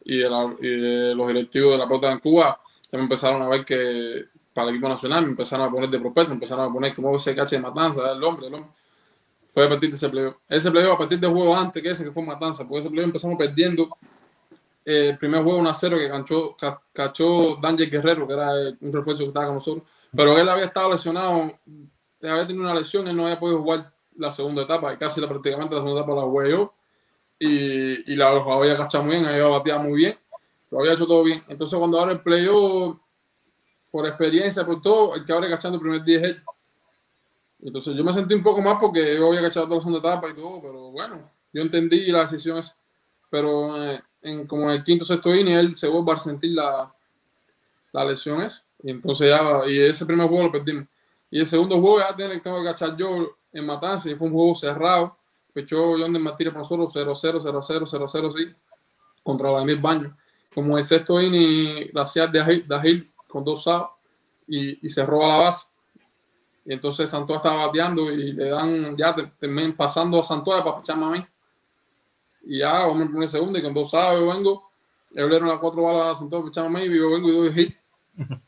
[0.06, 2.60] y de, la- y de los directivos de la pelota en Cuba.
[2.92, 6.00] Ya me empezaron a ver que para el equipo nacional me empezaron a poner de
[6.00, 8.70] prospecto, me empezaron a poner como ese cache de matanza, el hombre, el hombre.
[9.48, 10.38] Fue a partir de ese playoff.
[10.50, 13.08] Ese playoff a partir del juego antes que ese que fue matanza, porque ese playoff
[13.08, 13.90] empezamos perdiendo
[14.86, 18.52] eh, el primer juego 1 a 0 que cachó, ca- cachó Daniel Guerrero, que era
[18.82, 19.84] un refuerzo que estaba con nosotros,
[20.16, 21.54] pero él había estado lesionado,
[22.22, 25.28] había tenido una lesión, él no había podido jugar la segunda etapa, y casi la,
[25.28, 26.74] prácticamente la segunda etapa la jugué yo,
[27.40, 30.18] y, y la había cachado muy bien, había bateado muy bien,
[30.72, 31.44] lo había hecho todo bien.
[31.48, 32.98] Entonces cuando ahora el playoff,
[33.94, 36.44] por experiencia, por todo, el que ahora cachando el primer día es él.
[37.62, 40.30] Entonces yo me sentí un poco más porque yo había cachado toda la segunda etapa
[40.32, 42.76] y todo, pero bueno, yo entendí la decisión esa.
[43.30, 46.92] Pero eh, en, como el quinto sexto inning él se vuelve a sentir la,
[47.92, 48.66] la lesión esa.
[48.82, 50.86] Y entonces ya, y ese primer juego lo perdimos.
[51.30, 54.56] Y el segundo juego ya tengo que cachar yo en Matanza y fue un juego
[54.56, 55.16] cerrado.
[55.54, 58.56] Pechó John de Martínez por nosotros 0-0, 0-0, 0-0, sí,
[59.22, 60.18] contra Vladimir Baño.
[60.52, 63.90] Como el sexto inning, gracias de Agil con dos outs
[64.48, 65.66] y, y se roba la base.
[66.66, 71.06] Y entonces Santoa estaba bateando y le dan, ya terminan pasando a Santoa para picharme
[71.06, 71.26] a mí.
[72.44, 74.70] Y ya, vamos en primer segundo y con dos outs yo vengo,
[75.16, 77.54] le dieron las cuatro balas a Santoa picharme a mí y yo vengo y doy
[77.54, 77.76] hit.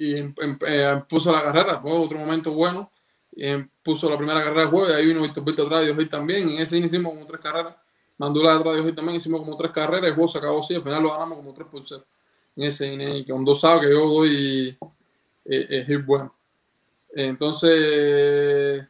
[0.00, 2.90] Y em- em- eh, puso la carrera, fue otro momento bueno.
[3.32, 5.94] Y em, puso la primera carrera del juego y ahí vino Víctor Víctor atrás de
[5.94, 6.48] hit también.
[6.48, 7.76] Y en ese hicimos como tres carreras.
[8.16, 10.08] Mandula detrás de hit también hicimos como tres carreras.
[10.08, 12.02] El juego se acabó así, al final lo ganamos como 3 por 0.
[12.62, 14.78] Ese inning, y con dos outs que yo doy
[15.44, 16.34] eh, eh, hit bueno.
[17.12, 18.86] Entonces,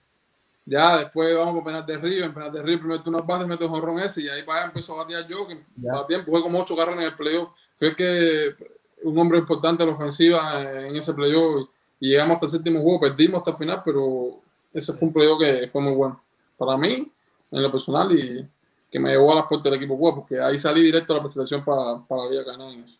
[0.64, 2.24] ya después vamos por penal de Río.
[2.24, 4.59] En penal de Río, el primer turno bate, meto el jonrón ese y ahí para
[4.61, 5.46] allá empezó a batear yo.
[5.46, 5.96] Que Ya.
[5.96, 7.50] a tiempo jugué como ocho carreras en el playoff.
[7.76, 8.54] Fue el que
[9.02, 13.00] un hombre importante en la ofensiva en ese playoff y llegamos hasta el séptimo juego,
[13.00, 14.40] perdimos hasta el final, pero
[14.72, 16.22] ese fue un playoff que fue muy bueno
[16.56, 17.11] para mí,
[17.50, 18.46] en lo personal, y
[18.90, 21.22] que me llevó a las puertas del equipo Cuba, porque ahí salí directo a la
[21.22, 22.99] presentación para, para la Liga Canarias.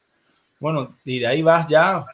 [0.61, 2.05] Bueno, y de ahí vas ya,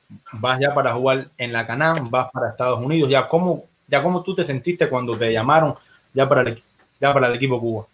[0.41, 3.11] vas ya para jugar en la Canam, vas para Estados Unidos.
[3.11, 5.75] Ya cómo, ya cómo tú te sentiste cuando te llamaron
[6.15, 6.63] ya para el,
[7.01, 7.87] ya para el equipo Cuba.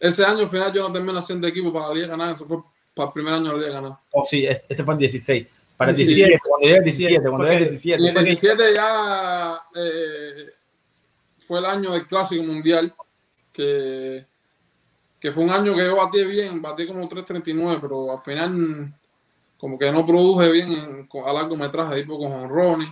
[0.00, 2.58] Ese año al final yo no terminé haciendo equipo para la Liga Canarias, eso fue
[2.94, 3.98] para el primer año de la Liga Canarias.
[4.12, 5.46] Oh, sí, es- ese fue el 16.
[5.76, 8.02] Para el 17, 17, cuando llegué el 17, cuando llegué el Y 17.
[8.02, 10.46] en el fue que- 17 ya eh,
[11.46, 12.94] fue el año del Clásico Mundial,
[13.52, 14.24] que,
[15.20, 18.92] que fue un año que yo batí bien, batí como 3.39, pero al final
[19.58, 22.90] como que no produje bien en- a largometraje, tipo con honrones,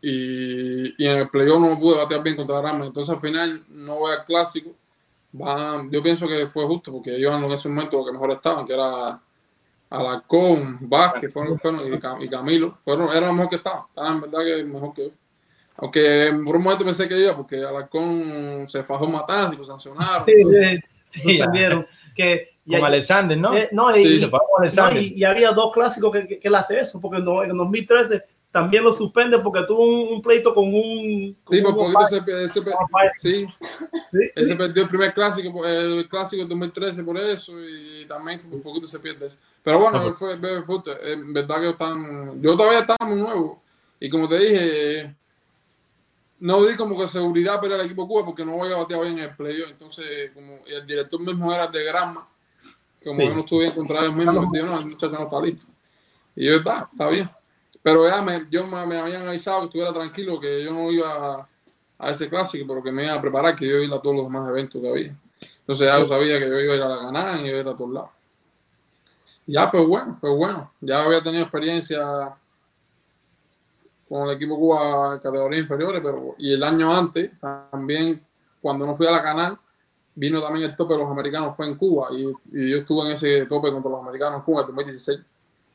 [0.00, 3.96] y, y en el playoff no pude batear bien contra Rama, entonces al final no
[3.96, 4.70] voy al Clásico.
[5.32, 8.74] Van- yo pienso que fue justo, porque ellos en ese momento que mejor estaban, que
[8.74, 9.20] era
[9.90, 14.14] Alarcón, Vázquez, fueron, fueron, y, Cam- y Camilo, fueron, eran los mejor que estaban, estaban
[14.14, 15.10] en verdad que mejor que yo.
[15.80, 20.24] Aunque por un momento pensé que iba, porque Alarcón se fajó matanza y lo sancionaron.
[20.26, 20.80] Sí, entonces-
[21.10, 21.86] sí, suspendieron.
[22.14, 23.56] Que, Con Alexander, ¿no?
[23.56, 24.30] Eh, no, y,
[25.16, 28.22] no, había dos clásicos que, que, que él hace eso, porque en, do- en 2013
[28.50, 31.36] también lo suspende porque tuvo un, un pleito con un.
[31.44, 32.38] con Sí, por un poquito umpire.
[32.38, 33.12] se, ese umpire.
[33.18, 33.46] sí,
[34.10, 34.54] Sí, él se sí.
[34.56, 38.98] perdió el primer clásico, el clásico del 2013 por eso, y también por poquito se
[39.00, 39.36] pierde eso.
[39.62, 43.62] Pero bueno, él fue, fue, fue- en verdad que están, yo todavía estaba muy nuevo,
[44.00, 45.14] y como te dije,
[46.40, 49.18] no di como que seguridad para el equipo Cuba porque no voy a batear bien
[49.18, 52.26] en el playoff, entonces como el director mismo era de Granma,
[53.04, 53.26] como Sí.
[53.26, 55.40] yo no estuve en contra de ellos mismos, me dijo, no, el muchacho no está
[55.40, 55.64] listo.
[56.36, 57.30] Y yo, está, está bien.
[57.82, 61.36] Pero ya me, yo me, me habían avisado que estuviera tranquilo, que yo no iba
[61.40, 61.48] a,
[61.98, 64.00] a ese clásico, pero que me iba a preparar, que yo iba a ir a
[64.02, 65.16] todos los demás eventos que había.
[65.60, 67.60] Entonces ya yo sabía que yo iba a ir a la ganada y iba a
[67.60, 68.10] ir a todos lados.
[69.46, 70.72] Y ya fue bueno, fue bueno.
[70.80, 72.34] Ya había tenido experiencia
[74.08, 77.30] con el equipo Cuba en categorías inferiores, pero y el año antes,
[77.70, 78.22] también
[78.60, 79.58] cuando no fui a la canal,
[80.18, 83.12] vino también el tope de los americanos, fue en Cuba, y, y yo estuve en
[83.12, 85.20] ese tope contra los americanos en Cuba en 2016.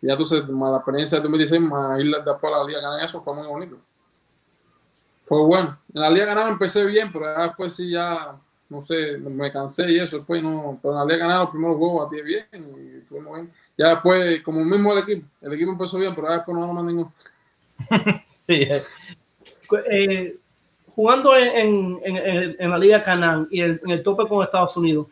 [0.01, 3.03] Y ya entonces, más la experiencia de 2016, más ir después a la Liga Canal,
[3.03, 3.77] eso fue muy bonito.
[5.23, 5.79] Fue bueno.
[5.93, 8.35] En la Liga Canal empecé bien, pero ya después sí ya,
[8.67, 11.77] no sé, me cansé y eso, después no, pero en la Liga Canal los primeros
[11.77, 13.51] juegos batí bien y estuvimos bien.
[13.77, 16.73] Ya después, como mismo el equipo, el equipo empezó bien, pero ya después no ganó
[16.73, 17.13] más ninguno.
[18.45, 18.83] Sí, eh,
[19.89, 20.37] Eh,
[20.95, 25.07] jugando en, en- en- en la Liga Canán y en el tope con Estados Unidos,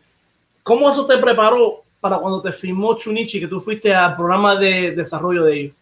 [0.63, 4.91] ¿cómo eso te preparó para cuando te firmó Chunichi, que tú fuiste al programa de
[4.91, 5.75] desarrollo de ellos?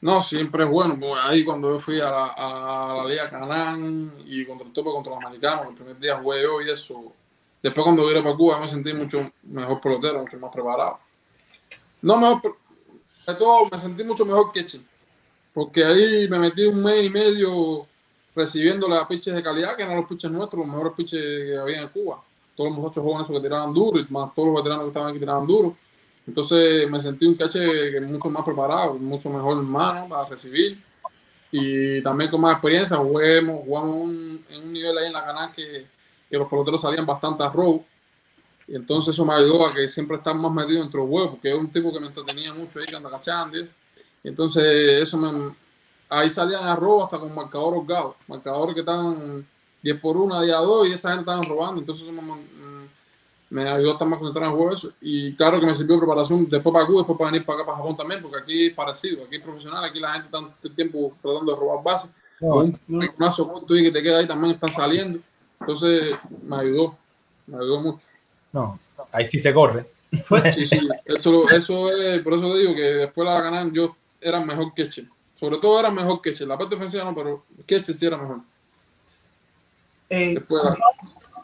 [0.00, 0.98] No, siempre es bueno.
[1.22, 5.68] ahí cuando yo fui a la, Liga Canán y contra el tope contra los americanos,
[5.70, 7.12] el primer día jugué yo y eso.
[7.62, 10.98] Después cuando vine para Cuba me sentí mucho mejor pelotero, mucho más preparado.
[12.02, 12.56] No mejor,
[13.26, 14.80] de todo me sentí mucho mejor que Che.
[15.54, 17.86] Porque ahí me metí un mes y medio
[18.34, 21.82] recibiendo las pitches de calidad, que eran los pitches nuestros, los mejores pitches que había
[21.82, 22.22] en Cuba.
[22.56, 25.18] Todos los muchachos jóvenes que tiraban duro, y más todos los veteranos que estaban aquí
[25.18, 25.76] tiraban duro.
[26.26, 30.78] Entonces me sentí un cache mucho más preparado, mucho mejor en mano para recibir
[31.52, 32.96] y también con más experiencia.
[32.96, 35.86] Jugamos, jugamos un- en un nivel ahí en la canal que,
[36.30, 37.84] que los peloteros salían bastante a robo
[38.66, 41.50] y entonces eso me ayudó a que siempre estar más metido entre los huevos, porque
[41.50, 43.58] es un tipo que me entretenía mucho ahí, que anda cachando.
[44.22, 44.64] entonces
[45.02, 45.54] eso me,
[46.08, 49.46] ahí salían a robo hasta con marcadores holgados, marcadores que estaban
[49.82, 51.80] 10 por 1, día 2 y esa gente estaban robando.
[51.80, 52.54] Entonces eso me, me-
[53.50, 54.92] me ayudó a estar más concentrado en el juego eso.
[55.00, 57.66] Y claro que me sirvió de preparación después para Cuba, después para venir para acá,
[57.66, 60.52] para Japón también, porque aquí es parecido, aquí es profesional, aquí la gente está todo
[60.62, 62.10] el tiempo tratando de robar bases.
[62.52, 63.04] Con un
[63.46, 65.20] corto y que te queda ahí también están saliendo.
[65.60, 66.96] Entonces me ayudó,
[67.46, 68.06] me ayudó mucho.
[68.52, 68.78] No,
[69.12, 69.86] ahí sí se corre.
[70.54, 74.72] Sí, sí, eso, eso es, por eso digo que después la ganan yo era mejor
[74.74, 75.06] que Che.
[75.44, 76.46] Sobre todo era mejor que Che.
[76.46, 78.38] La parte defensiva no, pero Che sí era mejor.
[80.08, 80.78] Eh, Después la-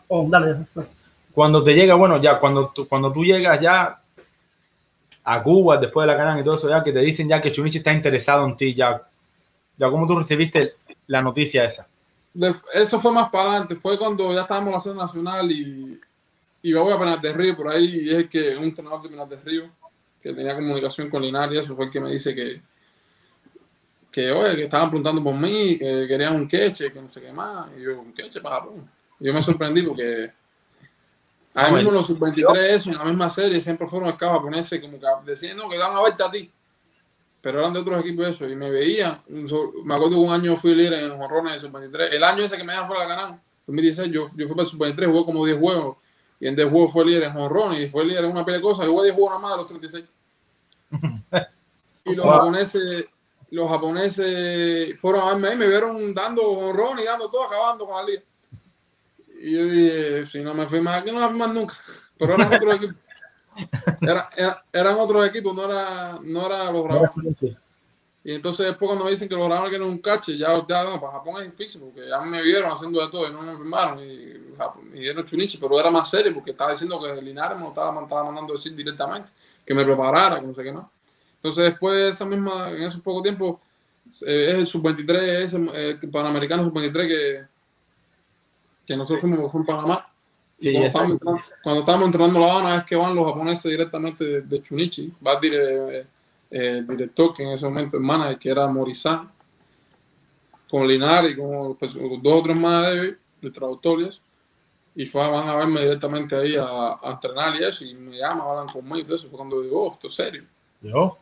[0.08, 0.88] oh, dale, dale.
[1.32, 4.00] Cuando te llega, bueno, ya cuando tú, cuando tú llegas ya
[5.24, 7.52] a Cuba, después de la canal y todo eso, ya que te dicen ya que
[7.52, 9.06] Chunichi está interesado en ti, ya,
[9.76, 10.74] ya cómo tú recibiste
[11.06, 11.86] la noticia esa.
[12.32, 13.74] de- eso fue más para adelante.
[13.76, 16.00] Fue cuando ya estábamos en la serie nacional y,
[16.62, 18.08] y me voy a Penal de Río por ahí.
[18.08, 19.64] Y es que un entrenador de Penal de Río
[20.22, 22.60] que tenía comunicación con Linares y eso fue el que me dice que,
[24.10, 27.32] que oye, que estaban preguntando por mí, que querían un queche, que no sé qué
[27.32, 27.68] más.
[27.76, 28.90] Y yo, un queche para Japón.
[29.18, 30.32] Y yo me sorprendí porque
[31.54, 35.00] Ah, ahí mismo los sub-23, eso, en la misma serie, siempre fueron escasos japoneses, como
[35.00, 36.50] que decían, no, que dan a verte a ti.
[37.40, 39.20] Pero eran de otros equipos eso, y me veían.
[39.28, 42.12] Me acuerdo que un año fui líder en jorrones de sub-23.
[42.12, 44.62] El año ese que me dejan fuera de la canal, 2016, yo, yo fui para
[44.62, 45.96] el sub-23, jugué como 10 juegos.
[46.38, 48.62] Y en 10 juegos fue líder en jorrones, y fue líder en una pila de
[48.62, 48.86] cosas.
[48.86, 50.04] Y jugué 10 juegos nada más de los 36.
[52.02, 53.06] Y los japoneses,
[53.50, 57.96] los japoneses fueron a verme ahí, me vieron dando jonrón y dando todo, acabando con
[57.96, 58.22] la liga.
[59.42, 61.74] Y yo dije, si no me fui más aquí, no me fui más nunca.
[62.18, 62.96] Pero eran otros equipos.
[64.00, 67.10] Era- era- eran otros equipos, no era, no era los Bravos.
[68.22, 71.00] Y entonces después cuando me dicen que los Bravos quieren un cache, ya, ya no,
[71.00, 73.98] para Japón es difícil, porque ya me vieron haciendo de todo y no me firmaron.
[74.00, 74.02] Y,
[74.92, 78.02] y dieron Chunichi, pero era más serio, porque estaba diciendo que Linares me lo estaba,
[78.02, 79.30] estaba mandando decir directamente,
[79.64, 80.90] que me preparara, que no sé qué más.
[81.40, 83.60] Entonces después de esa misma, en ese poco tiempo,
[84.26, 87.44] eh, es el sub-23, ese eh, panamericano sub-23 que,
[88.86, 90.06] que nosotros fuimos, fue en Panamá.
[90.58, 93.70] Y Sí, cuando, estábamos, entrando- cuando estábamos entrenando La Habana es que van los japoneses
[93.70, 95.12] directamente de, de Chunichi.
[95.26, 96.06] Va el, dire- eh,
[96.50, 99.26] el director que en ese momento el manager, que era Morizán,
[100.68, 104.20] con Linares y con pues, dos o tres más de ellos, de traductores.
[104.94, 106.66] Y fue, van a verme directamente ahí a,
[107.00, 107.84] a entrenar y eso.
[107.84, 109.28] Y me llaman, hablan conmigo y todo eso.
[109.28, 110.42] Fue cuando digo, oh, esto es serio.
[110.82, 111.16] Yo.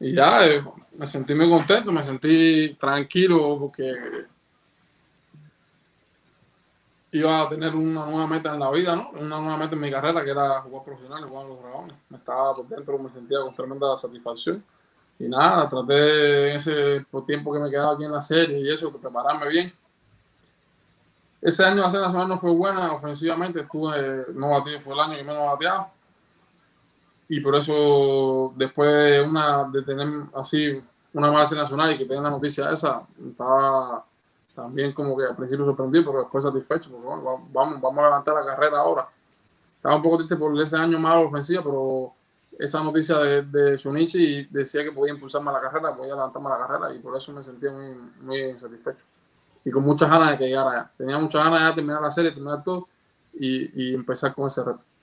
[0.00, 0.62] Y ya eh,
[0.96, 3.94] me sentí muy contento, me sentí tranquilo porque
[7.12, 9.10] iba a tener una nueva meta en la vida, ¿no?
[9.10, 11.96] Una nueva meta en mi carrera que era jugar profesional jugar en los dragones.
[12.08, 14.62] Me estaba por dentro, me sentía con tremenda satisfacción.
[15.18, 18.90] Y nada, traté en ese tiempo que me quedaba aquí en la serie y eso,
[18.90, 19.72] de prepararme bien.
[21.40, 25.16] Ese año la serie nacional no fue buena ofensivamente, estuve no batí, fue el año
[25.16, 25.92] que menos bateaba
[27.28, 30.82] y por eso después una de tener así
[31.12, 34.04] una mala nacional y que tenga la noticia esa estaba
[34.54, 38.02] también como que al principio sorprendido pero después satisfecho porque bueno, va- vamos, vamos a
[38.04, 39.08] levantar la carrera ahora.
[39.76, 42.12] Estaba un poco triste por ese año malo ofensiva pero
[42.58, 46.94] esa noticia de, de Shunichi decía que podía impulsarme la carrera podía levantarme la carrera
[46.94, 49.00] y por eso me sentía muy, muy satisfecho
[49.64, 52.30] y con muchas ganas de que llegara allá tenía muchas ganas de terminar la serie
[52.32, 52.88] terminar todo
[53.34, 54.84] y, empezar con ese reto.
[54.84, 54.93] A-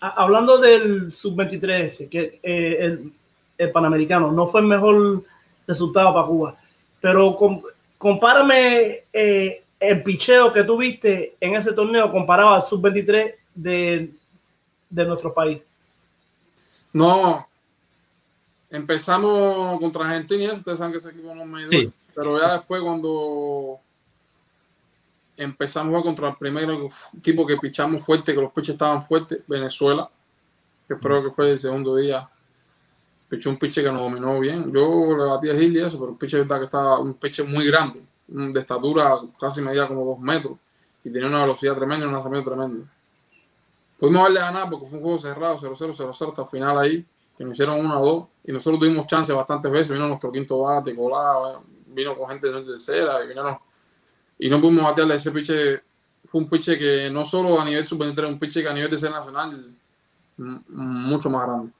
[0.00, 3.12] Hablando del sub-23 ese, que eh, el,
[3.58, 5.24] el panamericano no fue el mejor
[5.66, 6.56] resultado para Cuba,
[7.00, 7.62] pero com-
[7.98, 14.10] compárame eh, el picheo que tuviste en ese torneo comparado al sub-23 de,
[14.88, 15.60] de nuestro país.
[16.92, 17.46] No.
[18.70, 21.66] Empezamos contra Argentina ustedes saben que ese equipo no me.
[21.66, 21.92] Sí.
[22.14, 23.80] Pero ya después cuando
[25.42, 26.68] empezamos a contra el primer
[27.16, 30.10] equipo que pichamos fuerte, que los piches estaban fuertes, Venezuela,
[30.86, 32.28] que creo que fue el segundo día.
[33.28, 34.72] Pichó un piche que nos dominó bien.
[34.72, 37.42] Yo le batí a Gil y eso, pero el piche verdad que estaba un piche
[37.42, 38.02] muy grande.
[38.30, 40.56] de estatura, casi medía como dos metros,
[41.02, 42.86] y tenía una velocidad tremenda un lanzamiento tremendo.
[43.98, 47.04] Pudimos a ganar porque fue un juego cerrado, 0-0, 0-0 hasta el final ahí,
[47.36, 51.64] que nos hicieron 1-2, y nosotros tuvimos chance bastantes veces, vino nuestro quinto bate, colado,
[51.86, 53.58] vino con gente de tercera, y vinieron,
[54.40, 55.82] y no pudimos batearle ese piche,
[56.24, 58.96] fue un piche que no solo a nivel sub-23, un piche que a nivel de
[58.96, 59.72] ser nacional,
[60.68, 61.72] mucho más grande.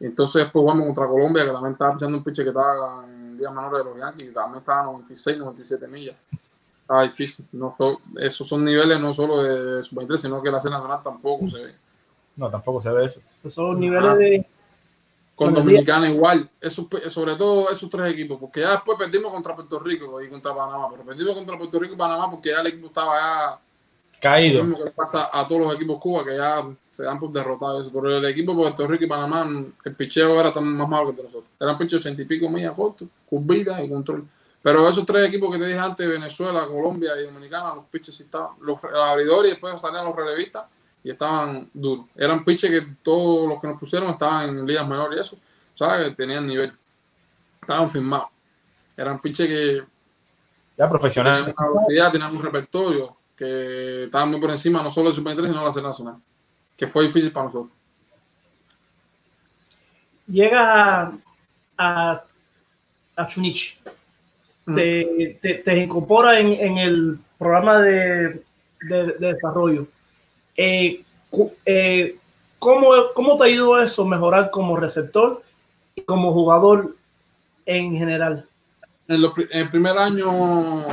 [0.00, 3.52] Entonces después jugamos contra Colombia, que también estaba echando un pitcher que estaba en días
[3.52, 6.16] menores de los Yankees, y también estaba a 96, 97 millas.
[6.82, 7.46] Estaba difícil.
[7.52, 11.48] No so- esos son niveles no solo de sub-23, sino que la escena nacional tampoco
[11.48, 11.74] se ve.
[12.36, 13.20] No, tampoco se ve eso.
[13.40, 14.46] Esos son los niveles de.
[15.38, 19.78] Con Dominicana igual, esos sobre todo esos tres equipos, porque ya después perdimos contra Puerto
[19.78, 22.88] Rico y contra Panamá, pero perdimos contra Puerto Rico y Panamá porque ya el equipo
[22.88, 23.60] estaba ya
[24.20, 24.58] Caído.
[24.58, 27.88] Lo mismo que pasa a todos los equipos Cuba que ya se dan por derrotados.
[27.92, 29.48] Pero el equipo de Puerto Rico y Panamá,
[29.84, 31.50] el picheo era tan más malo que nosotros.
[31.60, 34.26] Eran picheos ochenta y pico millas cortos, curvitas y control.
[34.60, 38.24] Pero esos tres equipos que te dije antes, Venezuela, Colombia y Dominicana, los pitches sí
[38.24, 40.64] estaban, los abridores y después salían los relevistas
[41.04, 42.06] y estaban duros.
[42.16, 45.38] Eran pitches que todos los que nos pusieron estaban en ligas menores y eso,
[45.74, 46.14] ¿sabes?
[46.16, 46.72] Tenían nivel.
[47.60, 48.28] Estaban firmados.
[48.96, 49.82] Eran pitches que
[50.76, 51.44] Ya profesional.
[51.44, 55.46] tenían una velocidad, tenían un repertorio que estaban muy por encima no solo del Sub-23,
[55.46, 56.16] sino de la serie nacional.
[56.76, 57.72] Que fue difícil para nosotros.
[60.26, 61.12] Llegas a,
[61.78, 62.24] a,
[63.16, 63.78] a Chunichi.
[64.74, 68.42] Te, te, te incorpora en, en el programa de,
[68.82, 69.86] de, de desarrollo.
[70.58, 71.04] Eh,
[71.66, 72.16] eh,
[72.58, 75.42] ¿cómo, ¿Cómo te ha ido eso mejorar como receptor
[75.94, 76.96] y como jugador
[77.64, 78.44] en general?
[79.06, 80.86] En, en el primer año,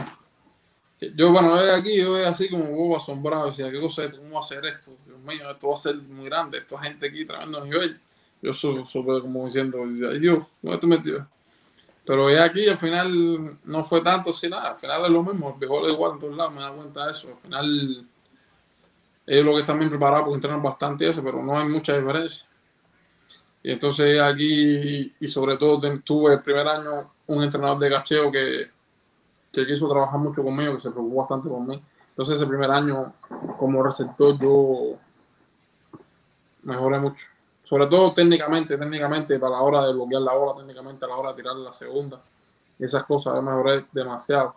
[1.16, 4.14] yo, bueno, aquí, yo de así como asombrado, decía, ¿qué cosa es?
[4.14, 4.92] ¿Cómo hacer esto?
[5.06, 8.00] Dios mío, esto va a ser muy grande, esta gente aquí, tremendo nivel.
[8.42, 11.28] Yo su- supe como diciendo, ay Dios, ¿dónde te metió?
[12.06, 15.50] Pero ya aquí al final no fue tanto así nada, al final es lo mismo,
[15.54, 17.30] el béisbol es igual en todos lados, me da cuenta de eso.
[17.30, 18.06] Al final
[19.26, 22.48] ellos lo que están bien preparados porque entrenan bastante eso, pero no hay mucha diferencia.
[23.64, 28.70] Y entonces aquí, y sobre todo tuve el primer año un entrenador de cacheo que,
[29.52, 31.82] que quiso trabajar mucho conmigo, que se preocupó bastante por mí.
[32.10, 33.14] Entonces ese primer año
[33.58, 34.98] como receptor yo
[36.62, 37.26] mejoré mucho.
[37.64, 41.30] Sobre todo técnicamente, técnicamente para la hora de bloquear la bola, técnicamente a la hora
[41.32, 42.22] de tirar la segunda.
[42.78, 44.56] Esas cosas yo mejoré demasiado.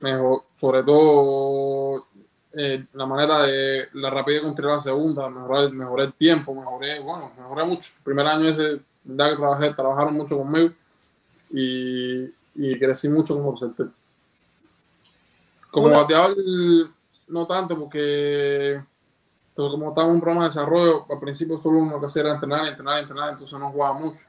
[0.00, 2.06] Mejor, sobre todo
[2.54, 7.00] eh, la manera de la rapidez con tirar la segunda, mejoré, mejoré el tiempo, mejoré,
[7.00, 7.92] bueno, mejoré mucho.
[7.98, 10.70] El primer año ese, verdad que trabajé, trabajaron mucho conmigo
[11.50, 12.24] y,
[12.54, 13.90] y crecí mucho como receptor.
[15.70, 16.36] Como bateador,
[17.28, 18.82] no tanto, porque
[19.54, 22.34] pero como estaba en un programa de desarrollo, al principio solo uno que hacía era
[22.34, 24.24] entrenar, entrenar, entrenar, entonces no jugaba mucho.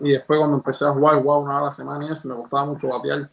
[0.00, 2.34] Y después cuando empecé a jugar, jugaba una hora a la semana y eso, me
[2.34, 3.28] costaba mucho batear.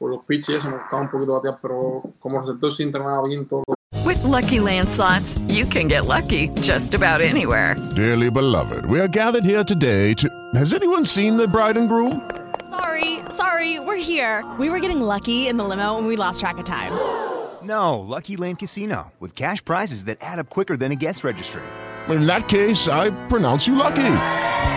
[0.00, 3.22] Por los pitches y eso, me costaba un poquito batear, pero como receptor sí entrenaba
[3.28, 3.62] bien todo.
[4.06, 7.76] With Lucky Land slots, you can get lucky just about anywhere.
[7.94, 10.26] Dearly beloved, we are gathered here today to.
[10.54, 12.22] Has anyone seen the bride and groom?
[12.70, 14.42] Sorry, sorry, we're here.
[14.58, 16.92] We were getting lucky in the limo and we lost track of time.
[17.62, 21.62] No, Lucky Land Casino, with cash prizes that add up quicker than a guest registry.
[22.08, 24.16] In that case, I pronounce you lucky.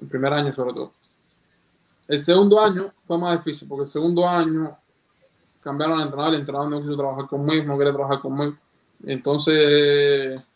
[0.00, 0.92] El primer año sobre todo.
[2.06, 4.76] El segundo año fue más difícil porque el segundo año
[5.60, 8.56] cambiaron al entrenador, el entrenador no quiso trabajar conmigo, no quería trabajar conmigo.
[9.04, 10.48] Entonces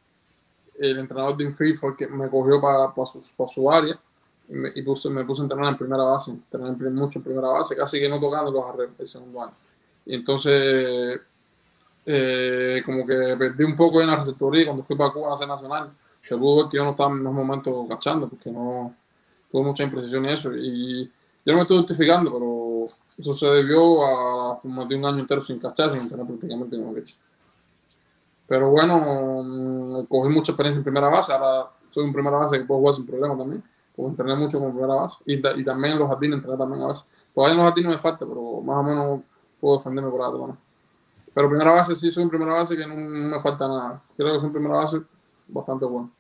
[0.78, 3.99] el entrenador de infield fue me cogió para su, pa su área
[4.49, 7.49] y, me, y puse, me puse a entrenar en primera base, entrenar mucho en primera
[7.49, 9.53] base, casi que no tocando los arreglos el segundo año.
[10.07, 11.20] Y entonces
[12.05, 15.55] eh, como que perdí un poco en la receptoría cuando fui para Cuba a serie
[15.55, 15.93] nacional.
[16.20, 18.95] Se pudo ver que yo no estaba en los momentos cachando porque no
[19.53, 20.50] tuve mucha imprecisión y eso.
[20.57, 21.05] Y
[21.44, 22.84] yo no me estoy justificando, pero
[23.18, 27.14] eso se debió a de un año entero sin cachar, sin tener prácticamente ningún caché.
[28.46, 31.32] Pero bueno, mm, cogí mucha experiencia en primera base.
[31.32, 33.62] Ahora soy un primera base que puedo jugar sin problema también.
[33.94, 35.18] Puedo entrenar mucho como primera base.
[35.26, 37.07] Y, y también en los jardines entrenar también a veces.
[37.34, 39.20] Todavía en los jardines me falta, pero más o menos
[39.61, 40.48] puedo defenderme por atrás.
[40.48, 40.57] ¿no?
[41.34, 44.03] Pero primera base sí soy en primera base que no, no me falta nada.
[44.16, 45.00] Creo que soy en primera base
[45.48, 46.11] bastante bueno.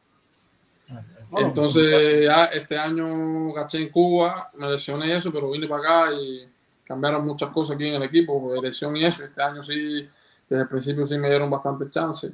[1.32, 6.04] Bueno, Entonces ya este año gaché en Cuba, me lesioné y eso, pero vine para
[6.04, 6.46] acá y
[6.84, 9.24] cambiaron muchas cosas aquí en el equipo, de lesión y eso.
[9.24, 10.06] Este año sí,
[10.46, 12.30] desde el principio sí me dieron bastante chance.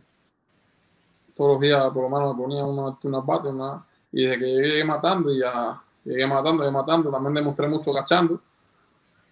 [1.33, 4.47] Todos los días por lo menos me ponía unas una bates, una, y desde que
[4.47, 8.41] llegué matando y ya llegué matando, llegué matando, también demostré mucho cachando,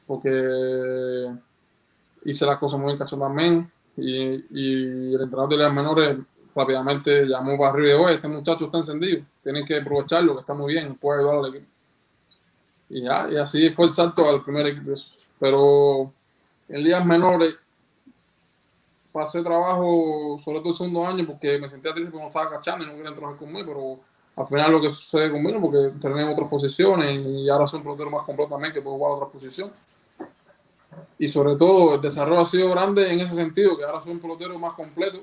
[0.07, 1.35] porque
[2.25, 3.69] hice las cosas muy bien cachando también.
[3.97, 6.19] Y, y el entrenador de las menores
[6.57, 10.55] rápidamente llamó para arriba y "Oye, este muchacho está encendido, tienen que aprovecharlo, que está
[10.55, 11.67] muy bien, puede ayudar al equipo.
[12.89, 14.93] Y ya, y así fue el salto al primer equipo.
[15.39, 16.13] Pero
[16.69, 17.55] en ligas menores
[19.13, 22.85] pasé trabajo, sobre todo el segundo año, porque me sentía triste porque no estaba cachando
[22.85, 23.99] y no querían trabajar conmigo, pero
[24.37, 27.85] al final lo que sucede conmigo, porque entrené en otras posiciones y ahora soy un
[27.85, 29.97] pelotero más completo también que puedo jugar otras posiciones.
[31.19, 34.21] Y sobre todo el desarrollo ha sido grande en ese sentido, que ahora soy un
[34.21, 35.21] pelotero más completo,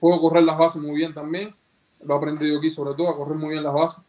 [0.00, 1.54] puedo correr las bases muy bien también.
[2.04, 4.04] Lo he aprendido aquí sobre todo, a correr muy bien las bases.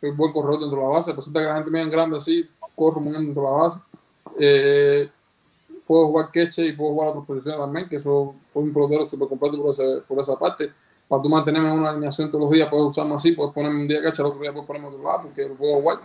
[0.00, 1.90] Soy buen corredor dentro de la base, a pesar de que la gente me ven
[1.90, 3.80] grande así, corro muy bien dentro de la base.
[4.38, 5.10] Eh,
[5.86, 9.04] puedo jugar queche y puedo jugar a otras posiciones también, que eso fue un pelotero
[9.04, 10.72] súper completo por, esa parte.
[11.08, 13.88] Para tú mantenerme en una alineación todos los días, puedes usarme así, puedes ponerme un
[13.88, 15.98] día queche, el otro día puedes ponerme otro lado, porque lo puedo jugar.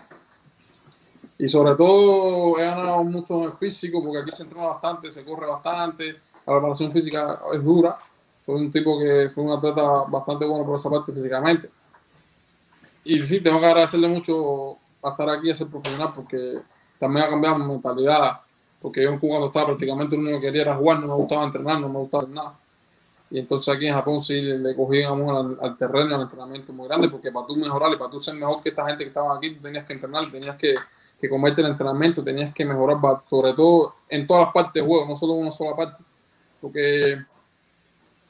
[1.38, 5.24] Y sobre todo he ganado mucho en el físico, porque aquí se entrena bastante, se
[5.24, 6.14] corre bastante,
[6.46, 7.98] la preparación física es dura.
[8.46, 11.70] Soy un tipo que fue un atleta bastante bueno por esa parte físicamente.
[13.04, 16.60] Y sí, tengo que agradecerle mucho a estar aquí a ser profesional, porque
[17.00, 18.40] también ha cambiado mi mentalidad.
[18.82, 21.46] Porque yo en cuando estaba prácticamente lo único que quería era jugar, no me gustaba
[21.46, 22.60] entrenar, no me gustaba hacer nada.
[23.32, 26.88] Y entonces aquí en Japón sí le, cogí amor al, al terreno, al entrenamiento muy
[26.88, 29.36] grande, porque para tú mejorar y para tú ser mejor que esta gente que estaba
[29.36, 30.76] aquí, tú tenías que entrenar, tenías que,
[31.20, 35.08] que comerte el entrenamiento, tenías que mejorar, sobre todo en todas las partes del juego,
[35.08, 36.04] no solo en una sola parte.
[36.62, 37.26] Porque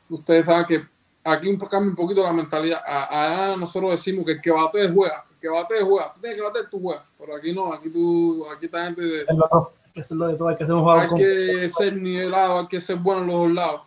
[0.09, 0.83] ustedes saben que
[1.23, 2.81] aquí un, cambia un poquito la mentalidad.
[2.85, 6.43] Allá nosotros decimos que el que bate juega, el que bate juega, tú tienes que
[6.43, 7.03] bater, tú juegas.
[7.17, 10.33] Pero aquí no, aquí tú, aquí esta gente de, Es lo- hay que hacerlo de
[10.35, 13.27] todo, hay que hacer un hay con- que ser nivelado, hay que ser bueno en
[13.27, 13.81] los dos lados.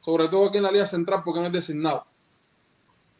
[0.00, 2.04] Sobre todo aquí en la Liga Central porque no es designado.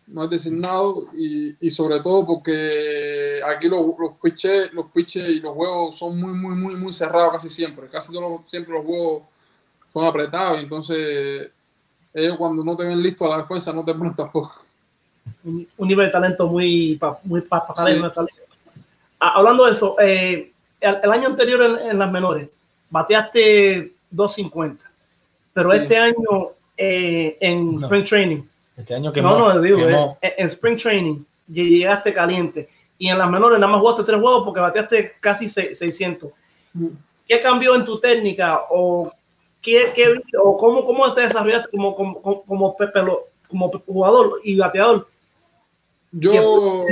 [0.08, 5.40] No es designado y, y sobre todo porque aquí los, los pitches los pitches y
[5.40, 7.86] los juegos son muy, muy, muy, muy cerrados casi siempre.
[7.88, 9.22] Casi todos los- siempre los juegos
[9.86, 11.50] son apretados y entonces
[12.14, 14.54] ellos cuando no te ven listo a la defensa no te ponen tampoco.
[15.44, 18.02] un, un nivel de talento muy muy pa, Sí.
[19.20, 22.48] Ah, hablando de eso, eh, el, el año anterior en, en las menores
[22.90, 24.90] bateaste 250,
[25.52, 25.78] pero Sí.
[25.78, 27.80] este año eh, en No.
[27.80, 28.42] Spring Training,
[28.76, 30.18] Este año no, quemó, no, digo, quemó.
[30.20, 34.44] eh, en Spring Training llegaste caliente y en las menores nada más jugaste tres juegos
[34.44, 36.30] porque bateaste casi se- 600.
[37.28, 39.10] ¿Qué cambió en tu técnica o
[39.62, 42.76] qué, qué- o cómo, cómo te desarrollaste como, como, como,
[43.48, 45.08] como jugador y bateador?
[46.10, 46.84] Yo,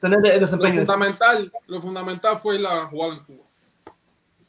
[0.00, 0.48] tener lo
[0.86, 3.44] fundamental, lo fundamental fue la jugar en Cuba.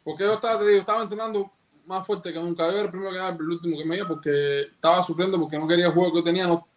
[0.03, 1.51] Porque yo estaba, te digo, estaba entrenando
[1.85, 2.65] más fuerte que nunca.
[2.65, 5.57] Yo era el primero que daba, el último que me iba porque estaba sufriendo porque
[5.57, 6.47] no quería el juego que yo tenía.
[6.47, 6.67] No.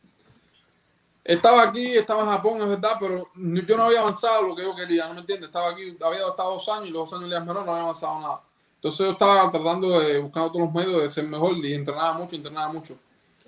[1.25, 4.75] Estaba aquí, estaba en Japón, es verdad, pero yo no había avanzado lo que yo
[4.75, 5.49] quería, ¿no me entiendes?
[5.49, 8.41] Estaba aquí, había estado dos años y los dos años de no había avanzado nada.
[8.79, 12.37] Entonces yo estaba tratando de buscar todos los medios de ser mejor y entrenaba mucho,
[12.37, 12.97] entrenaba mucho.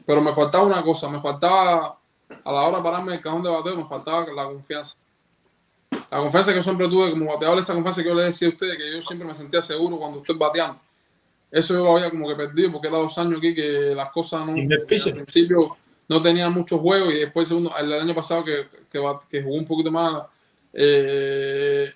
[0.05, 1.97] Pero me faltaba una cosa, me faltaba
[2.45, 4.97] a la hora de pararme el cajón de bateo, me faltaba la confianza.
[6.11, 8.51] La confianza que yo siempre tuve como bateador, esa confianza que yo le decía a
[8.51, 10.81] ustedes, que yo siempre me sentía seguro cuando estoy bateando.
[11.49, 14.45] Eso yo lo había como que perdido porque era dos años aquí que las cosas
[14.45, 14.57] no.
[14.57, 15.77] El Al principio
[16.09, 19.93] no tenía muchos juegos y después segundo, el año pasado que, que, jugué un poquito
[19.93, 20.25] más,
[20.73, 21.93] eh,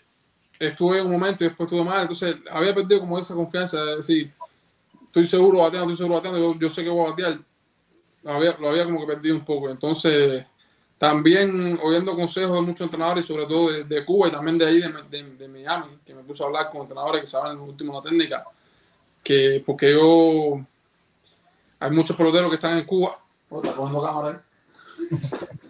[0.68, 2.02] estuve en un momento y después estuve mal.
[2.02, 4.32] Entonces había perdido como esa confianza de decir,
[5.06, 7.38] estoy seguro bateando, estoy seguro bateando, yo, yo sé que voy a batear.
[8.22, 9.70] Lo había, lo había como que perdido un poco.
[9.70, 10.44] Entonces
[10.96, 14.80] también oyendo consejos de muchos entrenadores, sobre todo de, de Cuba y también de ahí,
[14.80, 17.94] de, de- de Miami, que me puso a hablar con entrenadores que saben lo último
[17.94, 18.44] la técnica,
[19.22, 20.64] que porque yo,
[21.80, 23.18] hay muchos peloteros que están en Cuba,
[23.50, 24.42] Oh, cámara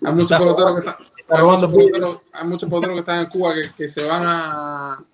[0.04, 3.26] hay muchos peloteros que están, está hay muchos peloteros, hay muchos peloteros que están en
[3.26, 5.04] Cuba que, que se van a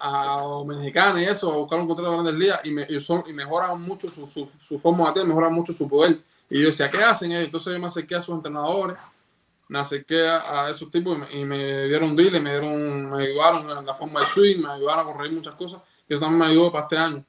[0.00, 3.22] a Dominicana y eso, a buscar un contrato de grandes ligas y, me, y, son,
[3.26, 6.18] y mejoran mucho su, su, su forma de bater, mejoran mucho su poder.
[6.48, 7.44] Y yo decía, ¿qué hacen ellos?
[7.46, 8.96] Entonces yo me acerqué a sus entrenadores,
[9.68, 13.24] me acerqué a, a esos tipos y me, y me dieron drill, me, dieron, me
[13.24, 15.82] ayudaron en la forma de swing, me ayudaron a corregir muchas cosas.
[16.08, 17.24] Y eso también me ayudó para este año.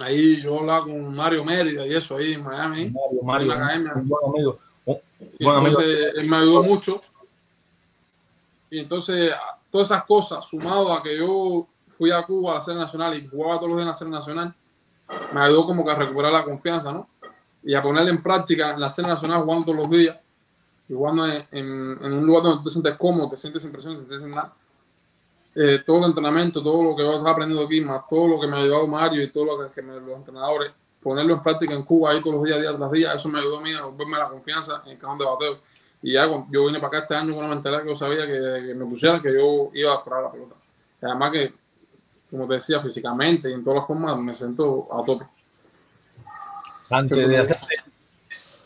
[0.00, 3.54] Ahí yo hablaba con Mario Mérida y eso ahí en Miami, Mario, en Mario, la
[3.54, 3.92] academia.
[3.94, 4.58] un buen amigo.
[4.84, 4.98] Un
[5.38, 5.80] Y buen amigo.
[5.80, 7.00] entonces él me ayudó mucho.
[8.70, 9.32] Y entonces
[9.70, 13.26] todas esas cosas, sumado a que yo fui a Cuba a la serie nacional y
[13.26, 14.54] jugaba todos los días en la serie nacional,
[15.32, 17.08] me ayudó como que a recuperar la confianza, ¿no?
[17.62, 20.16] Y a ponerla en práctica en la serie nacional jugando todos los días
[20.88, 24.54] y jugando en, un lugar donde te sientes cómodo, te sientes sin sin sientes nada.
[25.54, 28.56] Eh, todo el entrenamiento, todo lo que estaba aprendiendo aquí, más todo lo que me
[28.56, 32.20] ha ayudado Mario y todo lo que, los entrenadores, ponerlo en práctica en Cuba ahí
[32.20, 34.82] todos los días, día tras día, eso me ayudó a mí a volverme la confianza
[34.84, 35.58] en el cajón de bateo.
[36.02, 38.26] Y ya cuando yo vine para acá este año con una mentalidad que yo sabía
[38.26, 40.54] que, que me pusieran, que yo iba a furar la pelota.
[41.00, 41.54] Y además que,
[42.30, 45.26] como te decía, físicamente y en todas las formas me siento a tope.
[46.90, 47.76] Antes de hacerte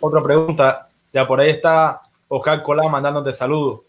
[0.00, 3.82] otra pregunta, ya por ahí está Oscar Colá mandándote saludos.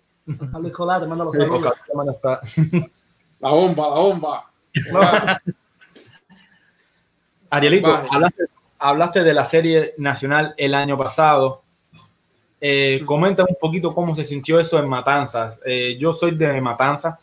[0.52, 2.56] Carlos Colá, te manda los saludos.
[3.40, 4.52] La bomba, la bomba.
[7.50, 8.44] Arielito, hablaste,
[8.80, 11.63] hablaste de la serie nacional el año pasado.
[12.66, 15.60] Eh, comenta un poquito cómo se sintió eso en Matanzas.
[15.66, 17.20] Eh, yo soy de Matanzas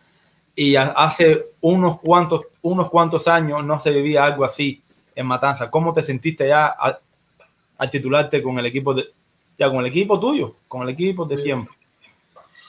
[0.54, 4.82] y hace unos cuantos, unos cuantos años no se vivía algo así
[5.14, 5.70] en Matanzas.
[5.70, 9.14] ¿Cómo te sentiste ya al, titularte con el equipo de,
[9.56, 11.74] ya con el equipo tuyo, con el equipo de siempre?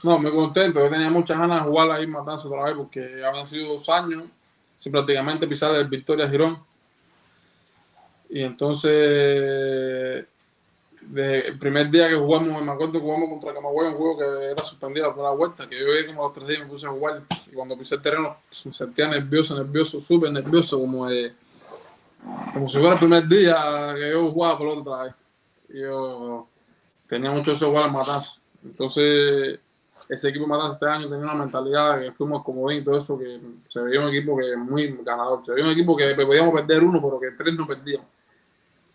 [0.04, 0.80] No, muy contento.
[0.80, 3.90] Yo tenía muchas ganas de jugar ahí en Matanza otra vez porque habían sido dos
[3.90, 4.24] años
[4.78, 6.58] sin prácticamente pisar el Victoria Girón.
[8.30, 10.26] Y entonces,
[11.12, 14.52] desde el primer día que jugamos, me acuerdo que jugamos contra Camagüey, un juego que
[14.52, 16.88] era suspendida la vuelta, que yo llegué como a los tres días y me puse
[16.88, 17.22] a jugar.
[17.52, 21.08] Y cuando pisé el terreno, me sentía nervioso, nervioso, súper nervioso, como,
[22.54, 25.14] como si fuera el primer día que yo jugaba por otra vez.
[25.68, 26.48] Yo
[27.08, 28.40] tenía mucho de jugar en Matanza.
[28.64, 29.60] Entonces,
[30.08, 33.20] ese equipo de Matanza este año tenía una mentalidad que fuimos como y todo eso,
[33.20, 33.38] que
[33.68, 35.46] se veía un equipo que muy ganador.
[35.46, 38.08] Se veía un equipo que podíamos perder uno, pero que tres no perdíamos.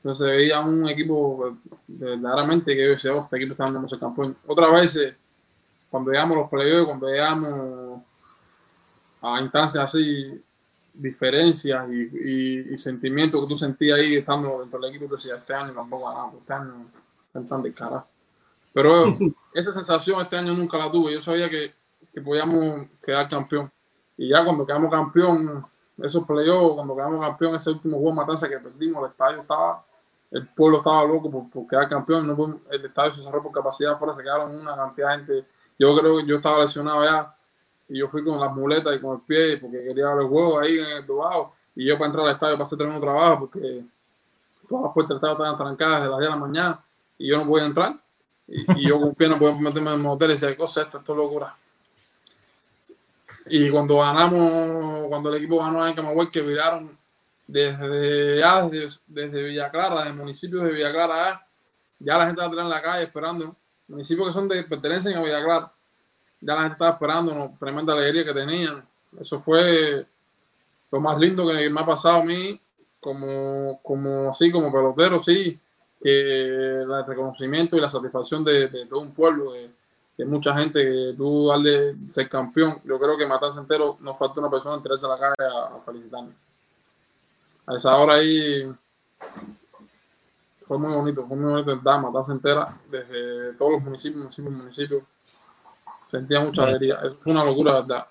[0.07, 1.57] Entonces se veía un equipo
[1.89, 4.37] verdaderamente que yo decía, "Oh, este equipo está dando ser campeón.
[4.47, 5.15] Otras veces,
[5.91, 8.03] cuando llegamos a los playoffs, cuando llegamos
[9.21, 10.41] a instancias así,
[10.95, 15.39] diferencias y, y- y sentimientos que tú sentías ahí estando dentro del equipo, tú decías,
[15.39, 16.87] este año tampoco ganamos, este año
[17.27, 18.07] están tan de carajo.
[18.73, 19.07] Pero
[19.55, 21.15] esa sensación este año nunca la tuve.
[21.15, 21.75] Yo sabía que,
[22.15, 23.73] que podíamos quedar campeón.
[24.17, 25.67] Y ya cuando quedamos campeón,
[25.99, 29.85] esos playoffs, cuando quedamos campeón, ese último juego matanza que perdimos, el estadio estaba,
[30.31, 32.27] el pueblo estaba loco por, por quedar campeón.
[32.27, 35.45] No el estadio se cerró por capacidad afuera, se quedaron una cantidad de gente.
[35.79, 37.35] Yo creo que yo estaba lesionado ya
[37.89, 40.59] y yo fui con las muletas y con el pie porque quería ver el juego
[40.59, 41.55] ahí en el Dubao.
[41.75, 43.85] Y yo para entrar al estadio para hacer tremendo trabajo porque
[44.69, 46.85] todas las puertas estaban trancadas desde las 10 de la mañana
[47.19, 47.95] y yo no podía entrar.
[48.49, 51.13] Y, yo con pie no podía meterme en el motel y decía, cosa esta, esto
[51.13, 51.49] es locura.
[53.47, 56.97] Y cuando ganamos, cuando el equipo ganó en Camagüey, que viraron
[57.47, 61.47] desde, ya desde, desde Villa Clara, del municipio de Villa Clara,
[61.99, 63.57] ya, la gente estaba en la calle esperando.
[63.89, 65.73] Municipios que son de pertenecen a Villa Clara.
[66.41, 67.57] Ya la gente estaba esperando, ¿no?
[67.59, 68.87] tremenda alegría que tenían.
[69.19, 70.07] Eso fue
[70.91, 72.61] lo más lindo que me ha pasado a mí,
[73.01, 75.59] como, como así, como pelotero, sí,
[76.01, 79.71] que el reconocimiento y la satisfacción de, de todo un pueblo, de,
[80.19, 82.81] de mucha gente, que tú darle ser campeón.
[82.85, 86.29] Yo creo que Matanza entero nos falta una persona enterarse a la calle a, a.
[87.67, 88.63] A esa hora ahí
[90.67, 95.03] fue muy bonito, fue muy bonito entrar Matanza entera, desde todos los municipios, municipios, municipios.
[96.11, 97.01] Sentía mucha alegría.
[97.05, 98.07] Es una locura, ¿verdad?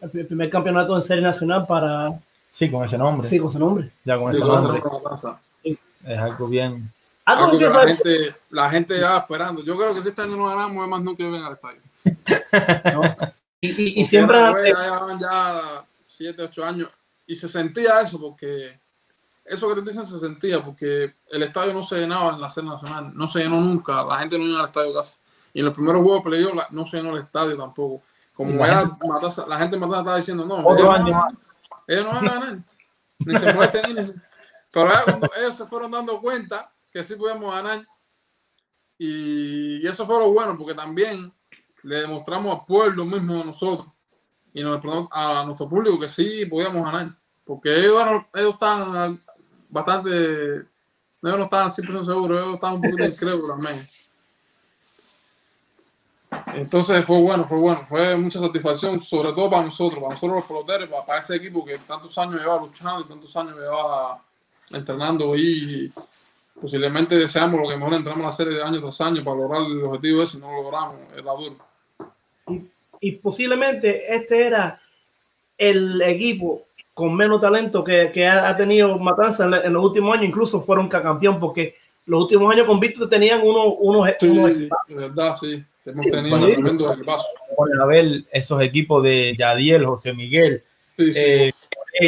[0.00, 2.18] El pri- primer campeonato en serie nacional para.
[2.50, 3.26] Sí, con ese nombre.
[3.28, 3.90] Sí, con ese nombre.
[4.04, 4.82] Ya con Sí, ese con nombre.
[6.04, 6.90] Es algo bien.
[7.24, 9.62] Algo Algo que la gente, la gente ya esperando.
[9.62, 11.80] Yo creo que si este año no ganamos, es más no que ven al estadio.
[13.62, 14.38] Y, y- siempre.
[14.38, 16.88] ya llevaban ya 7, 8 años.
[17.30, 18.80] Y se sentía eso, porque
[19.44, 22.68] eso que te dicen se sentía, porque el estadio no se llenaba en la serie
[22.70, 25.16] nacional, no se llenó nunca, la gente no iba al estadio casi.
[25.54, 28.02] Y en los primeros juegos de playoff la- no se llenó el estadio tampoco.
[28.34, 31.28] Como la gente- Matanza- la gente estaba diciendo, no, ellos no, van a-
[31.86, 32.58] ellos no van a ganar,
[33.20, 33.94] ni se molesten.
[33.94, 34.12] ni-
[34.72, 37.86] Pero cuando ellos se fueron dando cuenta que sí podíamos ganar,
[38.98, 41.32] y, y eso fue lo bueno, porque también
[41.82, 43.88] le demostramos al pueblo mismo de nosotros
[44.52, 44.80] y nos
[45.12, 47.16] a nuestro público que sí podíamos ganar.
[47.50, 49.18] Porque ellos, eran- ellos estaban
[49.70, 50.08] bastante,
[50.58, 50.68] ellos
[51.20, 53.88] no estaban 100% seguros, ellos estaban un poquito incrédulos también.
[56.54, 60.44] Entonces fue bueno, fue bueno, fue mucha satisfacción, sobre todo para nosotros, para nosotros los
[60.44, 64.22] peloteros, para, para ese equipo que tantos años llevaba luchando y tantos años llevaba
[64.70, 65.92] entrenando y
[66.60, 69.62] posiblemente deseamos lo que mejor entramos a la serie de año tras año para lograr
[69.62, 71.56] el objetivo ese, no lo logramos, era duro.
[73.00, 74.80] y posiblemente este era
[75.58, 76.69] el equipo
[77.00, 80.88] con menos talento que, que ha, ha tenido Matanza en, los últimos años, incluso fueron
[80.88, 81.74] campeón, porque
[82.06, 86.36] los últimos años con Víctor tenían unos, unos, Sí, unos- de verdad, sí, hemos tenido
[86.38, 87.24] Bueno, tremendo equipazo.
[87.56, 90.62] Ponen a ver esos equipos de Yadiel, José Miguel,
[90.96, 91.18] Sí, sí.
[91.20, 91.52] eh,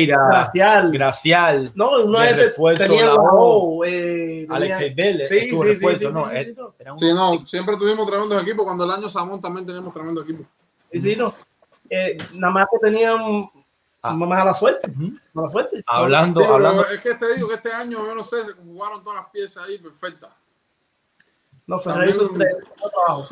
[0.06, 0.90] Gracial.
[0.92, 3.84] Gracial, No, uno de es de- refuerzo, tenía la O.
[3.84, 6.74] Eh, Alexei Vélez Sí, sí, sí, refuerzo, sí, no, sí, era- sí, no.
[6.78, 8.64] era un- Sí, no, siempre tuvimos tremendos equipos.
[8.64, 10.44] Cuando el año Samón también teníamos tremendo equipo.
[10.90, 11.34] Sí, sí, no.
[11.90, 13.50] Eh, nada más que tenían
[14.04, 14.14] Ah.
[14.14, 14.92] más mala suerte.
[15.32, 15.82] Mala suerte.
[15.86, 19.02] Hablando, Sí, hablando, Es que te digo que este año, yo no sé, se jugaron
[19.04, 20.30] todas las piezas ahí perfectas.
[21.64, 23.28] No, Ferrer hizo tres trabajos.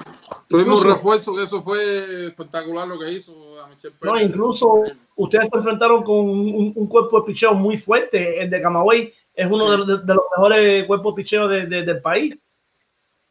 [0.46, 4.28] Tuvimos Incluso- un refuerzo, que eso fue espectacular lo que hizo a Michel No, Pérez.
[4.28, 4.84] incluso
[5.16, 8.40] ustedes se enfrentaron con un, un cuerpo de picheo muy fuerte.
[8.40, 11.82] El de Camagüey es uno de, de- de los mejores cuerpos de picheo de- de-
[11.82, 12.38] del país.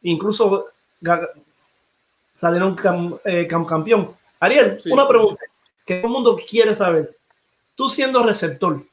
[0.02, 0.66] Incluso
[2.34, 4.14] salieron cam- eh, cam- campeón.
[4.38, 5.08] Ariel, Sí, una sí.
[5.08, 5.44] pregunta
[5.86, 7.16] que todo el mundo quiere saber.
[7.80, 8.84] Tú siendo receptor,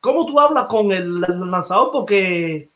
[0.00, 1.90] ¿cómo tú hablas con el, lanzador?
[1.92, 2.70] Porque,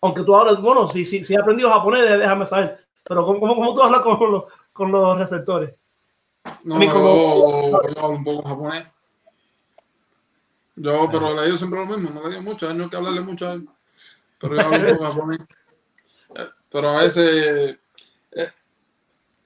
[0.00, 2.86] aunque tú hablas, bueno, si, si, si has aprendido japonés, déjame saber.
[3.02, 5.74] Pero ¿cómo, cómo, cómo tú hablas con los, con los receptores?
[6.62, 8.86] No, yo, como- yo hablo un poco japonés.
[10.76, 13.22] Yo, pero le digo siempre lo mismo, no le digo mucho, no hay que hablarle
[13.22, 13.68] mucho a él.
[14.38, 15.40] Pero yo hablo un poco japonés.
[16.36, 17.78] Eh, Pero a veces,
[18.30, 18.48] eh,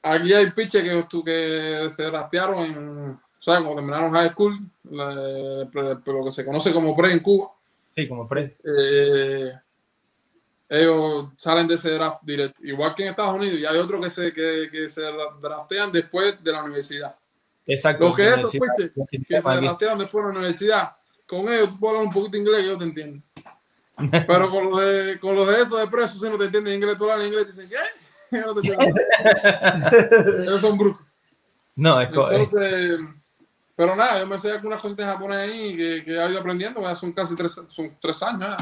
[0.03, 4.59] aquí hay pitches que, tú- que se rastrearon en, sea, cuando terminaron high school,
[4.91, 7.51] la- pre- lo que se conoce como pre en Cuba.
[7.91, 8.53] sí, como Fred.
[8.65, 9.53] eh,
[10.69, 14.11] ellos salen de ese draft directo, igual que en Estados Unidos, y hay otros que
[14.11, 15.03] se, que, que se
[15.41, 17.17] draftean después de la universidad.
[17.67, 18.09] Exacto.
[18.11, 20.91] Lo que es pitches lo que se draftearon después de la universidad,
[21.27, 23.23] con ellos tú puedes hablar un poquito de inglés y ellos te entienden.
[24.27, 26.97] Pero con los de, con los de esos de presos, si no te entienden inglés,
[26.99, 27.77] tú hablas inglés y dicen, ¿qué?
[28.47, 28.97] No te entiendo.
[30.43, 31.03] ellos son brutos.
[31.75, 33.01] No, es- Entonces,
[33.81, 36.95] pero nada, yo me sé algunas cositas japonés ahí que, que he ido aprendiendo, ya
[36.95, 38.55] son casi tres, son tres años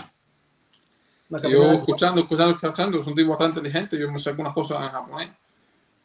[1.28, 4.80] Y yo escuchando, escuchando, escuchando, es un tipo bastante inteligente, yo me sé algunas cosas
[4.80, 5.30] en japonés.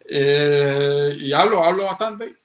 [0.09, 2.38] Eh, y hablo, hablo bastante.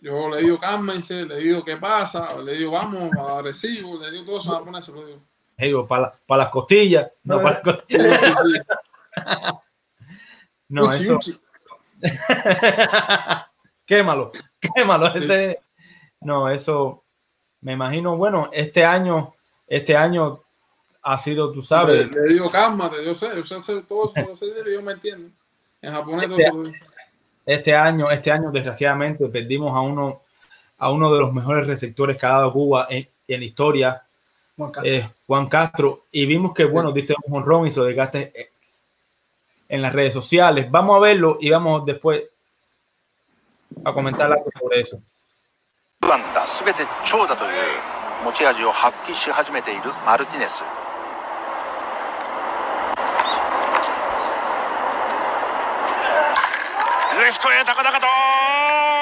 [0.00, 4.38] Yo le digo cálmense, le digo qué pasa, le digo vamos, agresivo, le digo todo
[4.38, 5.20] eso en japonés, se lo digo.
[5.58, 8.20] digo, para, para las costillas, no para las costillas.
[8.42, 8.54] sí,
[10.70, 11.16] No, Uchi, eso.
[11.16, 11.38] uchi.
[13.84, 14.32] quémalo,
[14.74, 15.06] quémalo.
[15.14, 15.60] ese-
[16.24, 17.02] no, eso
[17.60, 18.16] me imagino.
[18.16, 19.34] Bueno, este año,
[19.66, 20.42] este año
[21.02, 24.28] ha sido, tú Le, sabes, le digo cálmate, yo sé, yo sé hacer todo eso,
[24.30, 25.30] yo sé, yo me entiendo.
[25.80, 26.72] En japonés todo Este- eso
[27.44, 30.22] este año, este año desgraciadamente perdimos a uno,
[30.78, 34.02] a uno de los mejores receptores que ha dado Cuba en, en la historia,
[34.56, 34.92] Juan Castro.
[34.92, 38.50] eh, Juan Castro, y vimos que, bueno, diste un honrón y se lo dedicaste eh,
[39.68, 40.70] en las redes sociales.
[40.70, 42.22] Vamos a verlo y vamos después
[43.84, 45.00] a comentar algo sobre eso.
[46.08, 47.50] 番が全て長打という
[48.24, 50.64] 持ち味を発揮し始めているマルティネス
[57.22, 58.06] レフトへ高々と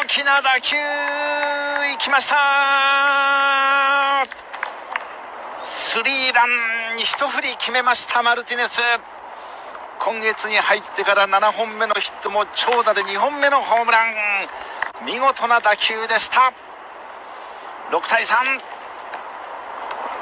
[0.04, 2.36] 大きな打球行きました
[5.62, 6.44] スリーラ
[6.94, 8.80] ンに一振り決めましたマルティネス
[9.98, 14.14] 今月に入ってから7本目のヒットも長打で2本目のホームラン
[15.04, 16.52] 見事な打球でした
[17.91, 18.59] 6対3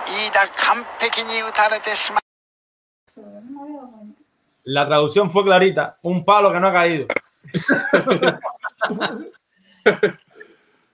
[0.06, 2.24] 飯田完璧に打たれてしまう
[4.66, 7.08] La traducción fue clarita, un palo que no ha caído.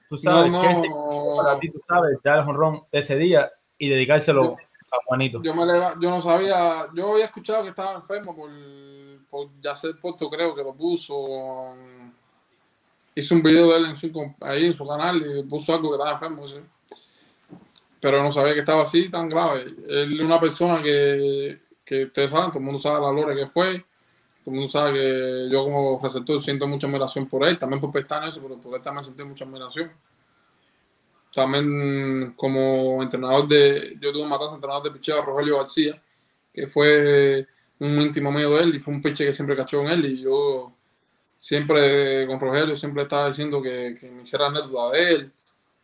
[0.09, 1.35] tú sabes No, que ese- no.
[1.37, 4.57] para ti, tú sabes, dar el honrón ese día y dedicárselo
[4.91, 5.39] a Juanito.
[5.43, 8.49] Yo, me leva- yo no sabía, yo había escuchado que estaba enfermo por,
[9.29, 11.75] por Yacer Puerto, creo que lo puso.
[13.14, 15.96] Hizo un video de él en su, ahí en su canal y puso algo que
[15.96, 16.44] estaba enfermo.
[18.00, 19.66] Pero no sabía que estaba así tan grave.
[19.88, 23.50] Él es una persona que, que ustedes saben, todo el mundo sabe la gloria que
[23.50, 23.84] fue.
[24.44, 27.90] Todo el mundo sabe que yo como receptor siento mucha admiración por él, también por
[27.90, 29.90] Pestana eso, pero por él también sentí mucha admiración.
[31.32, 36.00] También como entrenador de, yo tuve matanza entrenador de picheo Rogelio García,
[36.52, 37.46] que fue
[37.78, 40.22] un íntimo mío de él y fue un piche que siempre cachó en él y
[40.22, 40.72] yo
[41.44, 45.32] siempre con Rogelio siempre estaba diciendo que, que me hiciera anécdota de él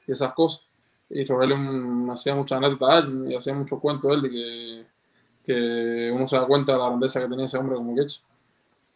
[0.07, 0.65] y esas cosas.
[1.11, 4.31] Y Rogelio me hacía muchas anécdotas de él y hacía muchos cuentos de él de
[4.31, 4.87] que,
[5.45, 8.23] que uno se da cuenta de la grandeza que tenía ese hombre como catcher.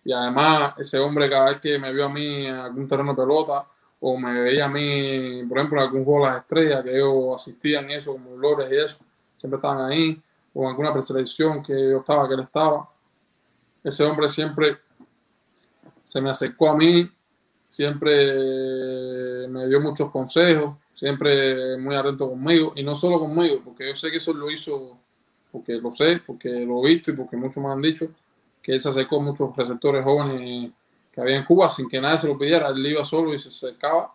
[0.07, 3.23] Y además, ese hombre cada vez que me vio a mí en algún terreno de
[3.23, 3.67] pelota
[4.01, 7.35] o me veía a mí, por ejemplo, en algún juego de las estrellas que yo
[7.35, 8.99] asistía en eso, como Lores y eso,
[9.37, 10.19] siempre estaban ahí,
[10.55, 12.89] o en alguna preselección que yo estaba, que él estaba.
[13.83, 14.79] Ese hombre siempre
[16.05, 17.11] se me acercó a mí,
[17.67, 23.95] siempre me dio muchos consejos, siempre muy atento conmigo, y no solo conmigo, porque yo
[23.95, 24.99] sé que eso lo hizo,
[25.51, 28.09] porque lo sé, porque lo he visto y porque muchos me han dicho,
[28.63, 30.71] que él se acercó a muchos receptores jóvenes
[31.11, 33.49] que había en Cuba sin que nadie se lo pidiera, él iba solo y se
[33.49, 34.15] acercaba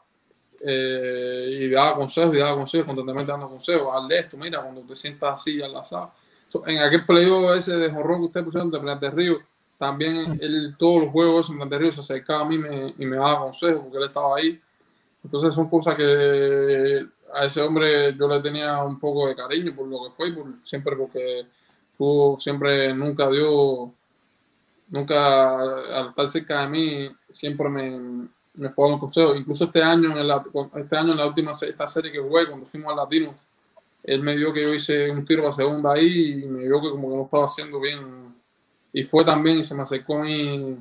[0.66, 3.90] eh, y daba consejos, y daba consejos, constantemente dando consejos.
[3.94, 6.12] Hazle esto, mira, cuando te sientas así, al asado.
[6.48, 9.40] So, en aquel playo ese de jorrón que ustedes pusieron de Río,
[9.80, 12.60] también él, todos los juegos en Río se acercaba a mí
[12.98, 14.62] y me daba consejos porque él estaba ahí.
[15.24, 19.88] Entonces son cosas que a ese hombre yo le tenía un poco de cariño por
[19.88, 21.46] lo que fue, siempre porque
[21.98, 23.94] tuvo, siempre nunca dio,
[24.90, 29.34] nunca al estar cerca de mí, siempre me, me fue a un consejo.
[29.34, 30.44] Incluso este año, en la,
[30.76, 33.34] este año en la última esta serie que jugué, cuando fuimos al Latino,
[34.04, 36.90] él me vio que yo hice un tiro a segunda ahí y me vio que
[36.90, 38.29] como que no estaba haciendo bien.
[38.92, 40.78] Y fue también y se me acercó a mí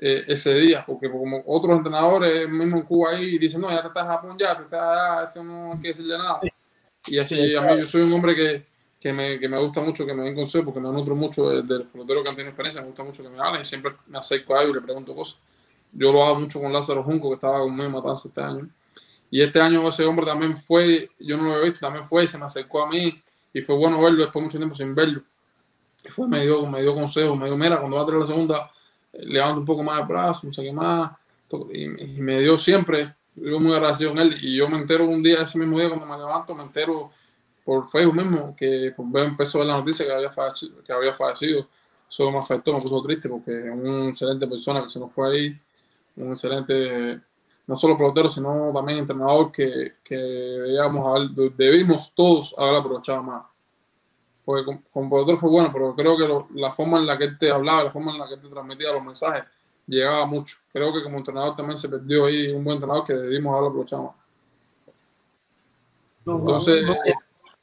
[0.00, 3.88] eh, ese día, porque como otros entrenadores mismo en Cuba ahí dicen, no, ya te
[3.88, 6.40] estás en Japón ya, te estás allá, esto no hay que decirle nada.
[7.06, 8.66] Y así Sí, a mí yo soy un hombre que,
[9.00, 11.62] que, me, que me gusta mucho que me den consejos, porque me nutro mucho de,
[11.62, 13.92] de los peloteros que han tenido experiencia, me gusta mucho que me hablen y siempre
[14.06, 15.38] me acerco a ellos y le pregunto cosas.
[15.92, 18.68] Yo lo hago mucho con Lázaro Junco, que estaba conmigo en Matanza este año.
[19.30, 22.26] Y este año ese hombre también fue, yo no lo había visto, también fue y
[22.26, 25.22] se me acercó a mí y fue bueno verlo después de mucho tiempo sin verlo.
[26.08, 28.70] Fue, me dio, me dio consejos, me dijo, mira, cuando va a traer la segunda,
[29.12, 31.12] eh, levanta un poco más el brazo, no sé qué más.
[31.72, 31.88] Y,
[32.20, 34.36] me dio siempre, yo muy agradecido con él.
[34.40, 37.10] Y yo me entero un día, ese mismo día cuando me levanto, me entero
[37.64, 40.92] por Facebook mismo, que por ver, empezó a ver la noticia que había fallecido, que
[40.92, 41.66] había fallecido.
[42.08, 45.28] Eso me afectó, me puso triste porque es una excelente persona que se nos fue
[45.28, 45.60] ahí,
[46.16, 47.20] un excelente,
[47.66, 53.44] no solo pelotero, sino también entrenador que, que debíamos debimos todos haber aprovechado más.
[54.46, 57.24] Porque con, con pelotero fue bueno, pero creo que lo- la forma en la que
[57.24, 59.44] él te hablaba, la forma en la que él te transmitía los mensajes,
[59.88, 60.56] llegaba mucho.
[60.72, 64.04] Creo que como entrenador también se perdió ahí un buen entrenador que debimos haber aprovechado
[64.04, 64.14] más.
[66.40, 66.84] Entonces,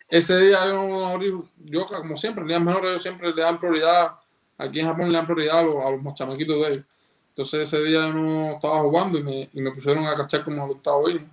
[0.09, 4.11] ese día yo, yo, como siempre, en menores, yo siempre le dan prioridad,
[4.57, 6.85] aquí en Japón le dan prioridad a los, a los chamaquitos de ellos.
[7.29, 10.63] Entonces ese día yo no estaba jugando y me, y me pusieron a cachar como
[10.63, 11.29] al octavo inning,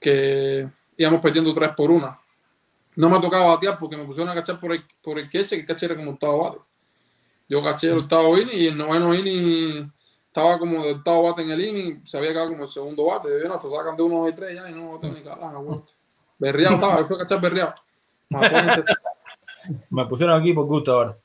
[0.00, 2.18] que íbamos perdiendo tres por una.
[2.98, 5.60] No me tocaba batear porque me pusieron a cachar por el, por el queche, que
[5.60, 6.58] el queche era como octavo bate.
[7.48, 9.88] Yo caché el octavo inning y el noveno inning
[10.26, 13.28] estaba como de octavo bate en el inning, se había quedado como el segundo bate.
[13.40, 15.80] Yo no, te sacan de uno y tres ya y no bate ni carajo, güey.
[16.40, 17.74] Berreado estaba, yo fui a cachar berreado.
[19.90, 21.16] Me pusieron aquí por gusto ahora.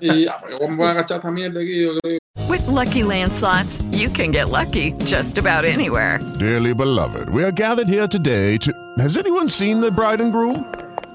[0.00, 1.82] Y ya, pues, yo me voy a cachar esta mierda aquí.
[1.82, 2.18] Yo creo.
[2.48, 6.20] With Lucky Land slots, you can get lucky just about anywhere.
[6.38, 8.72] Dearly beloved, we are gathered here today to.
[8.98, 10.64] Has anyone seen the bride and groom?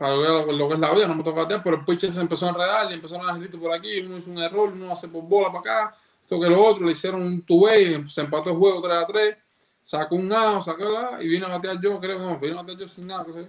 [0.00, 2.10] para ver lo, lo que es la vida, no me toca batear, pero el pitcher
[2.10, 4.70] se empezó a enredar y empezaron a dar gritos por aquí, uno hizo un error,
[4.72, 8.22] uno hace por bola para acá, esto que lo otro, le hicieron un two-way, se
[8.22, 9.36] empató el juego 3 a 3,
[9.82, 12.78] sacó un out, sacó la, y vino a batear yo, creo, no, vino a batear
[12.78, 13.46] yo sin nada, que sé.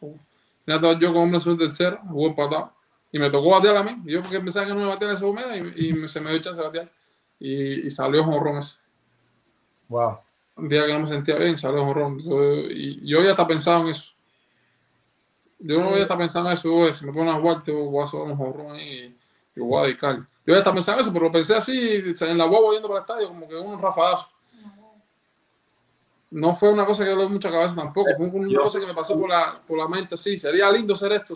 [0.00, 0.18] Vine
[0.68, 2.72] a batear yo con hombre sur tercera, jugó empatado.
[3.10, 5.56] Y me tocó batear a mí, yo porque pensaba que no a batear ese momento,
[5.74, 6.92] y, y me- se me dio chance de batear.
[7.40, 8.76] Y, y salió jonrón ese.
[9.88, 10.18] Wow.
[10.56, 12.18] Un día que no me sentía bien, salió jonrón.
[12.22, 14.12] Yo, y yo ya está pensado en eso.
[15.58, 16.92] Yo no voy a estar pensando en eso.
[16.92, 19.16] Si me ponen a jugar, te voy a hacer un jonrón ahí
[19.56, 20.16] y voy a dedicar.
[20.46, 23.00] Yo ya estaba pensando en eso, pero lo pensé así, en la guagua yendo para
[23.00, 24.28] el estadio, como que un rafadazo.
[26.30, 29.18] No fue una cosa que doy mucha cabeza tampoco, fue una cosa que me pasó
[29.18, 31.34] por la, por la mente, sí, sería lindo ser esto,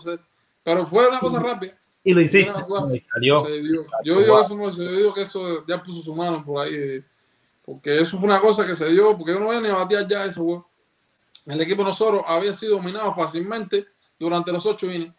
[0.63, 1.73] pero fue una cosa rápida.
[2.03, 2.51] Y lo hiciste.
[2.93, 3.47] Y salió.
[4.03, 7.03] Yo digo eso, no, yo digo que eso ya puso su mano por ahí,
[7.65, 10.07] porque eso fue una cosa que se dio, porque yo no voy ni a batear
[10.07, 10.67] ya ese juego.
[11.45, 13.85] El equipo de nosotros había sido dominado fácilmente
[14.19, 15.13] durante los ocho innings.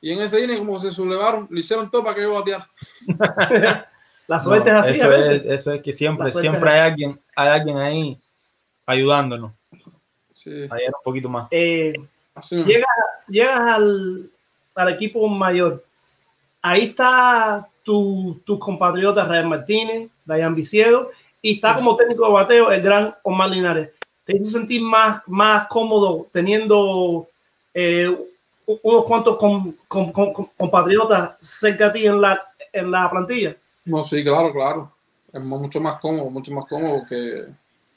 [0.00, 2.68] Y en ese inning, como se sublevaron, le hicieron todo para que yo bateara.
[4.26, 5.42] La suerte No, es así eso a veces.
[5.44, 8.18] Es, eso es que siempre, siempre hay alguien, hay alguien ahí
[8.86, 9.52] ayudándonos.
[10.32, 10.50] Sí.
[10.50, 11.48] Ayer un poquito más.
[11.50, 11.94] Eh,
[12.50, 12.84] llegas,
[13.28, 14.30] llegas al,
[14.74, 15.84] al equipo mayor.
[16.62, 21.10] Ahí está tu, tus compatriotas Real Martínez, Dayan Viciedo,
[21.42, 23.90] y está como técnico de bateo el gran Omar Linares.
[24.24, 27.28] ¿Te hizo sentir más, más cómodo teniendo
[27.74, 28.10] eh,
[28.66, 32.42] unos cuantos com- com- com- com- compatriotas cerca de ti en la,
[32.72, 33.56] en la plantilla?
[33.84, 34.90] No, sí, claro, claro.
[35.32, 37.46] Es mu- mucho más cómodo, mucho más cómodo que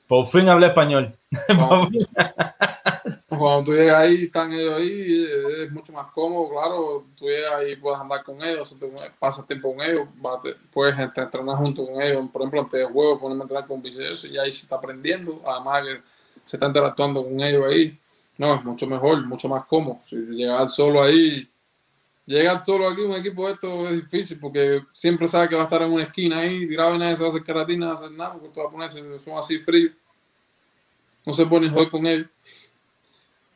[0.07, 1.13] Por fin hablé español.
[1.47, 1.89] cuando,
[3.30, 7.03] cuando tú llegas ahí, están ellos ahí, eh, es mucho más cómodo, claro.
[7.18, 8.76] Tú llegas ahí, puedes andar con ellos,
[9.20, 12.26] pasas tiempo con ellos, bate- puedes entrenar junto con ellos.
[12.32, 15.41] Por ejemplo, antes de juego, ponerme a entrenar con Vicioso y ahí se está aprendiendo.
[15.45, 16.01] Además, que
[16.45, 17.97] se está interactuando con ellos ahí.
[18.38, 19.99] No, es mucho mejor, mucho más cómodo.
[20.03, 21.49] Si llegar solo ahí,
[22.25, 25.65] llegar solo aquí, un equipo de esto es difícil porque siempre sabe que va a
[25.65, 27.97] estar en una esquina ahí, tirado y nadie se va a hacer caratina, no va
[27.97, 29.93] a hacer nada, porque los japoneses son así fríos.
[31.25, 32.29] No se pone joder con él.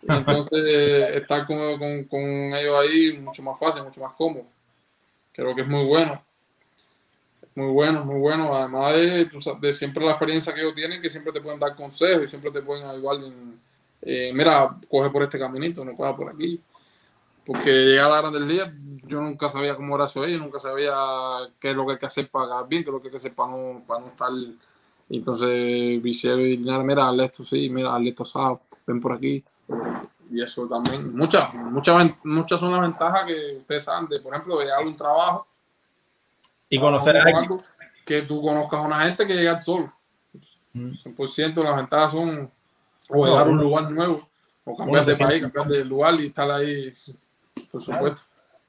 [0.02, 0.66] Entonces,
[1.16, 4.46] estar con, con, con ellos ahí mucho más fácil, mucho más cómodo.
[5.32, 6.24] Creo que es muy bueno.
[7.54, 8.54] Muy bueno, muy bueno.
[8.54, 11.76] Además de, tú de siempre la experiencia que ellos tienen, que siempre te pueden dar
[11.76, 13.60] consejos y siempre te pueden ayudar en,
[14.02, 16.62] eh, mira, coge por este caminito, no coja por aquí.
[17.46, 18.74] Porque llega la hora del día,
[19.08, 20.94] yo nunca sabía cómo era eso ellos, nunca sabía
[21.60, 23.12] qué es lo que hay que hacer para ganar bien, qué es lo que hay
[23.12, 24.30] que hacer para no, para no estar.
[25.10, 29.44] Entonces, Linares, mira, hazle esto sí, mira, hazle esto asado, ven por aquí.
[30.32, 34.58] Y eso también, muchas, muchas, muchas son las ventajas que ustedes saben de, por ejemplo,
[34.58, 35.48] de llegar a un trabajo
[36.70, 37.60] Y conocer a alguien.
[38.06, 39.92] que tú conozcas a una gente que llega solo.
[40.74, 42.50] 100% las ventajas son
[43.12, 44.30] o llegar a un lugar nuevo,
[44.64, 46.90] o cambiar de país, cambiar de lugar y estar ahí,
[47.72, 48.24] por supuesto,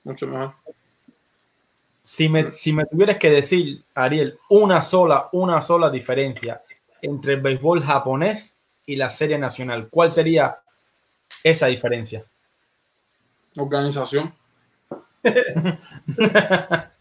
[0.05, 0.53] mucho mejor.
[2.03, 6.62] Si me, si me tuvieras que decir, Ariel, una sola, una sola diferencia
[7.01, 10.59] entre el béisbol japonés y la serie nacional, ¿cuál sería
[11.45, 12.22] esa diferencia?
[13.57, 14.34] Organización.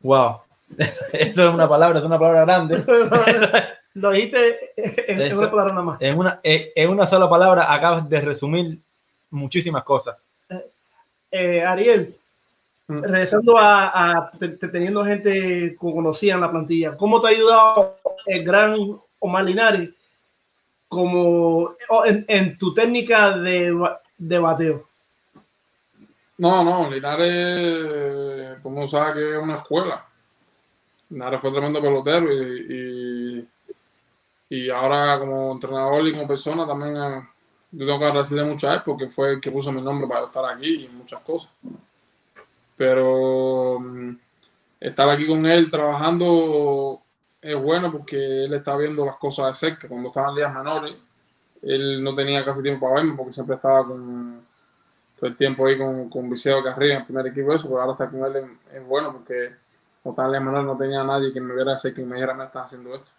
[0.00, 0.40] Wow.
[0.78, 2.76] Eso es una palabra, es una palabra grande.
[4.00, 6.02] Lo dijiste en, Eso- una palabra nada más.
[6.02, 8.78] En una, en en una sola palabra acabas de resumir
[9.30, 10.16] muchísimas cosas.
[11.30, 12.16] Eh, Ariel,
[12.88, 17.30] regresando a, a te- te- teniendo gente que conocía en la plantilla, ¿cómo te ha
[17.30, 17.96] ayudado
[18.26, 18.76] el gran
[19.18, 19.90] Omar Linares
[20.88, 21.74] como
[22.06, 23.76] en, en tu técnica de,
[24.16, 24.88] de bateo?
[26.38, 30.06] No, no, Linares, como sabe que es una escuela.
[31.10, 33.48] Linares fue tremendo pelotero y, y,
[34.48, 37.28] y ahora como entrenador y como persona también eh,
[37.72, 40.26] yo tengo que agradecerle mucho a él porque fue el que puso mi nombre para
[40.26, 41.50] estar aquí y muchas cosas.
[42.76, 44.16] Pero mm,
[44.80, 47.02] estar aquí con él trabajando
[47.42, 49.88] es bueno porque él está viendo las cosas de cerca.
[49.88, 50.94] Cuando estaba en menores,
[51.62, 54.46] él no tenía casi tiempo para verme porque siempre estaba con
[55.18, 57.92] todo el tiempo ahí con, con Viseo Carrillo en el primer equipo, eso, pero ahora
[57.92, 59.52] estar con él es, bueno porque
[60.02, 62.44] cuando estaba en menores no tenía nadie que me viera hacer que me dijera, me
[62.44, 63.10] estás haciendo esto.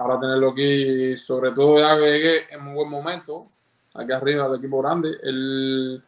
[0.00, 3.48] Ahora tenerlo aquí, sobre todo ya que en un buen momento,
[3.92, 6.02] aquí arriba del equipo grande, él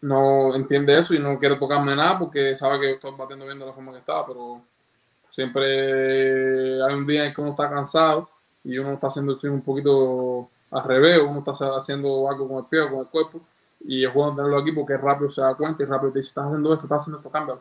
[0.00, 3.58] no entiende eso y no quiere tocarme nada porque sabe que yo estoy batiendo bien
[3.58, 4.62] de la forma que está, pero
[5.28, 8.30] siempre hay un día en que uno está cansado
[8.64, 12.64] y uno está haciendo el un poquito al revés, uno está haciendo algo con el
[12.64, 13.42] pie con el cuerpo
[13.80, 16.46] y es bueno tenerlo aquí porque rápido se da cuenta y rápido te dice, estás
[16.46, 17.60] haciendo esto, estás haciendo esto, cámbialo.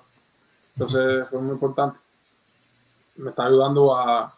[0.75, 1.99] Entonces fue muy importante.
[3.17, 4.33] Me está ayudando a,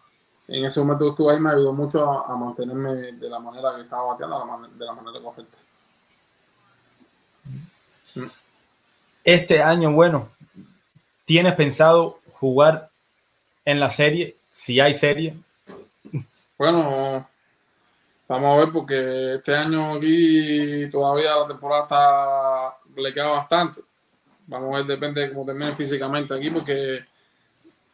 [0.48, 3.76] en ese momento que estuve ahí me ayudó mucho a, a mantenerme de la manera
[3.76, 5.58] que estaba bateando, de la, man- de la manera correcta.
[9.24, 10.30] Este año, bueno,
[11.26, 12.90] ¿tienes pensado jugar
[13.66, 14.36] en la serie?
[14.52, 15.38] Si hay serie.
[16.58, 17.28] Bueno,
[18.28, 23.82] vamos a ver porque este año aquí todavía la temporada está le queda bastante.
[24.48, 27.06] Vamos a ver, depende de cómo termine físicamente aquí porque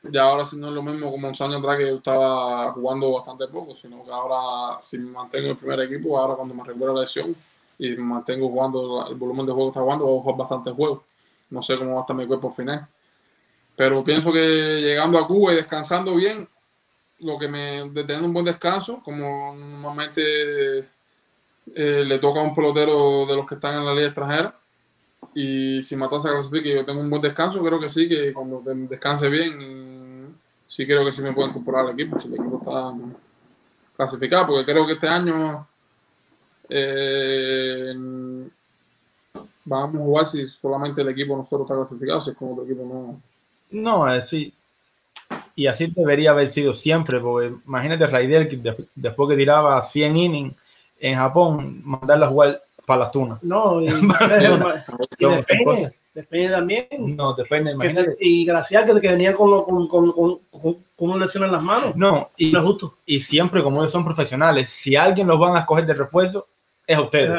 [0.04, 3.12] ya ahora sí no es lo mismo como unos años atrás que yo estaba jugando
[3.12, 6.94] bastante poco, sino que ahora si mantengo en el primer equipo, ahora cuando me recupero
[6.94, 7.36] la lesión
[7.80, 11.02] y mantengo jugando el volumen de juego que está jugando, voy a jugar bastantes juegos.
[11.50, 12.88] No sé cómo va a estar mi cuerpo al final.
[13.76, 16.48] Pero pienso que llegando a Cuba y descansando bien,
[17.20, 20.80] lo que me tener un buen descanso, como normalmente
[21.76, 24.60] eh, le toca a un pelotero de los que están en la liga extranjera.
[25.36, 28.62] Y si Matanza clasifica y yo tengo un buen descanso, creo que sí, que cuando
[28.62, 29.58] de- descanse bien,
[30.68, 32.94] sí creo que sí me puedo incorporar al equipo, si el equipo está
[33.96, 35.68] clasificado, porque creo que este año
[36.70, 37.94] eh,
[39.66, 42.84] vamos a jugar si solamente el equipo nosotros está clasificado, si es con otro equipo
[42.84, 43.22] no.
[43.72, 44.54] No, eh, sí.
[45.56, 50.16] Y así debería haber sido siempre, porque imagínate Raider que de- después que tiraba 100
[50.16, 50.56] innings
[51.00, 53.42] en Japón, mandarlo a jugar para las tunas.
[53.44, 53.88] No, y.
[56.22, 56.88] depende también.
[57.16, 58.18] No, depende, imagínate.
[58.20, 61.62] Y gracias que, que venía con, lo- con, con, con, con, una lesión en las
[61.62, 61.96] manos.
[61.96, 62.98] No, y, No es justo.
[63.06, 66.48] y siempre como ellos son profesionales, si alguien los van a escoger de refuerzo,
[66.86, 67.30] es a ustedes.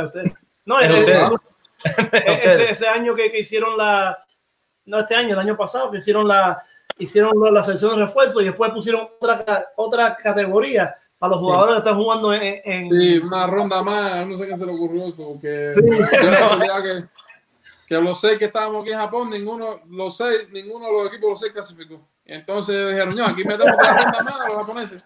[0.64, 1.22] No, Es es- ustedes.
[1.22, 1.38] es-
[1.84, 2.70] Es a ese, ustedes.
[2.70, 4.18] ese año que, que hicieron la,
[4.86, 6.60] no este año, el año pasado, que hicieron la,
[6.98, 11.46] hicieron la, la selección de refuerzo y después pusieron otra, otra categoría para los Sí.
[11.46, 14.72] jugadores que están jugando en, en- Sí, una ronda más, no sé qué se le
[14.72, 15.80] ocurrió eso, porque Sí.
[16.22, 17.04] yo la realidad que,
[17.88, 21.30] que los seis que estábamos aquí en Japón, ninguno, los seis, ninguno de los equipos
[21.30, 22.06] los seis clasificó.
[22.26, 25.02] Y entonces dijeron, no, aquí metemos otra ronda más a los japoneses.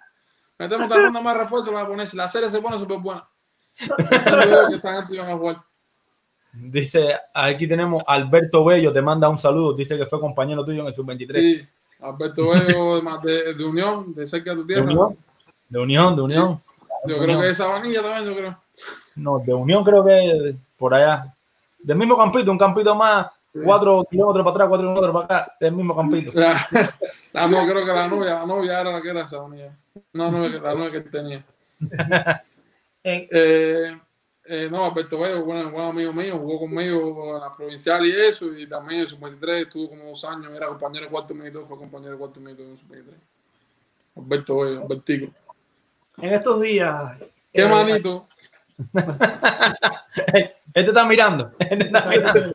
[0.59, 2.15] Metemos otra ronda más de refuerzo a los japoneses.
[2.15, 3.29] La serie se pone súper buena.
[3.77, 5.63] Que a jugar.
[6.53, 10.89] Dice, aquí tenemos Alberto Bello, te manda un saludo, dice que fue compañero tuyo en
[10.89, 11.35] el sub-23.
[11.35, 11.67] Sí,
[12.01, 14.91] Alberto Bello de, de, de Unión, de cerca de tu De tierra.
[14.91, 15.17] Unión,
[15.69, 16.63] de Unión, de Unión.
[17.07, 17.41] Yo De creo Unión.
[17.41, 18.63] que es Sabanilla también, yo creo.
[19.15, 21.25] No, de Unión creo que por allá.
[21.83, 23.27] Del mismo campito, un campito más,
[23.65, 26.31] cuatro kilómetros para atrás, cuatro kilómetros para acá, del mismo campito.
[26.35, 26.69] La,
[27.33, 29.77] la no, creo que la novia, la novia era la que era Sabanilla.
[30.13, 31.45] No, no, la novia que tenía.
[33.05, 33.99] Eh,
[34.45, 38.47] eh, no, Alberto Bello, buen, buen amigo mío, jugó conmigo en la provincial y eso,
[38.57, 41.79] y también en su 23 estuvo como dos años, era compañero de cuarto minuto, fue
[41.79, 43.25] compañero de cuarto minuto en su 23.
[44.17, 45.33] Alberto Bello, Albertico.
[46.19, 47.19] En estos días.
[47.53, 48.29] Qué eh, manito.
[50.75, 51.53] Este está mirando.
[51.59, 52.55] Este está mirando.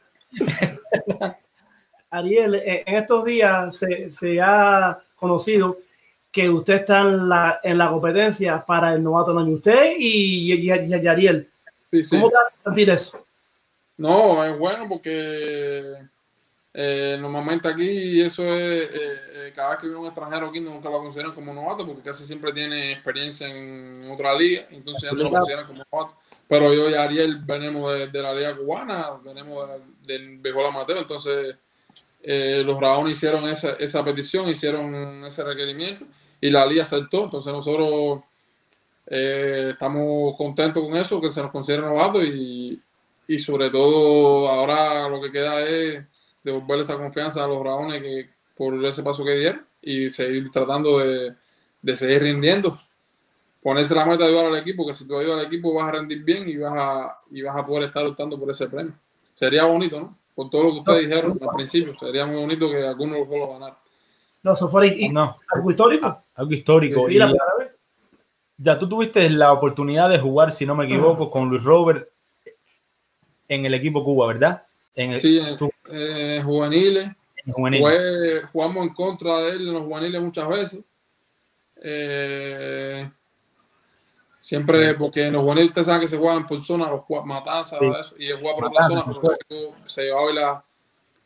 [2.10, 5.80] Ariel, eh, en estos días se, se ha conocido
[6.32, 9.56] que usted está en la, en la competencia para el novato del año.
[9.56, 11.50] Usted y, y- y- y Ariel.
[11.92, 12.16] Sí, sí.
[12.18, 13.26] ¿Cómo te hace sentir eso?
[13.98, 15.84] No, es bueno porque
[16.80, 20.92] eh, normalmente aquí eso es, eh, eh, cada vez que viene un extranjero aquí nunca
[20.92, 25.24] lo consideran como novato porque casi siempre tiene experiencia en otra liga, entonces ya no
[25.24, 26.16] lo consideran como novato.
[26.48, 29.68] Pero yo y Ariel venimos de, de la liga cubana, venimos
[30.06, 31.58] de- del béisbol amateur, entonces
[32.22, 36.06] eh, los Raones hicieron esa, esa petición, hicieron ese requerimiento
[36.40, 38.22] y la liga aceptó, entonces nosotros
[39.08, 42.80] eh, estamos contentos con eso, que se nos considere novato y,
[43.28, 46.04] y sobre todo ahora lo que queda es
[46.48, 51.00] devolverle esa confianza a los Raones que por ese paso que dieron y seguir tratando
[51.00, 51.36] de,
[51.82, 52.78] de seguir rindiendo.
[53.62, 55.92] Ponerse la meta de ayudar al equipo, que si tú ayudas al equipo vas a
[55.92, 58.94] rendir bien y vas a, y vas a poder estar luchando por ese premio.
[59.34, 60.18] Sería bonito, ¿no?
[60.34, 63.30] Por todo lo que ustedes dijeron al principio, sería muy bonito que alguno de los
[63.30, 63.78] dos lo ganara.
[64.44, 66.24] No, eso fue No, algo histórico.
[66.36, 67.10] algo histórico.
[67.10, 67.20] Y
[68.58, 72.08] ya tú tuviste la oportunidad de jugar, si no me equivoco, con Luis Robert
[73.48, 74.67] en el equipo Cuba, ¿verdad?
[74.98, 77.10] En el, Sí, tú- eh, juveniles.
[77.46, 77.82] en.
[77.82, 80.80] Jugué- jugamos en contra de él en los juveniles muchas veces.
[81.82, 83.10] Eh,
[84.40, 87.86] siempre, porque en los juveniles ustedes saben que se juegan por zona, los matanzas, Sí.
[88.00, 89.06] eso, y él juega por otra zona,
[89.48, 90.64] pero se llevaba y la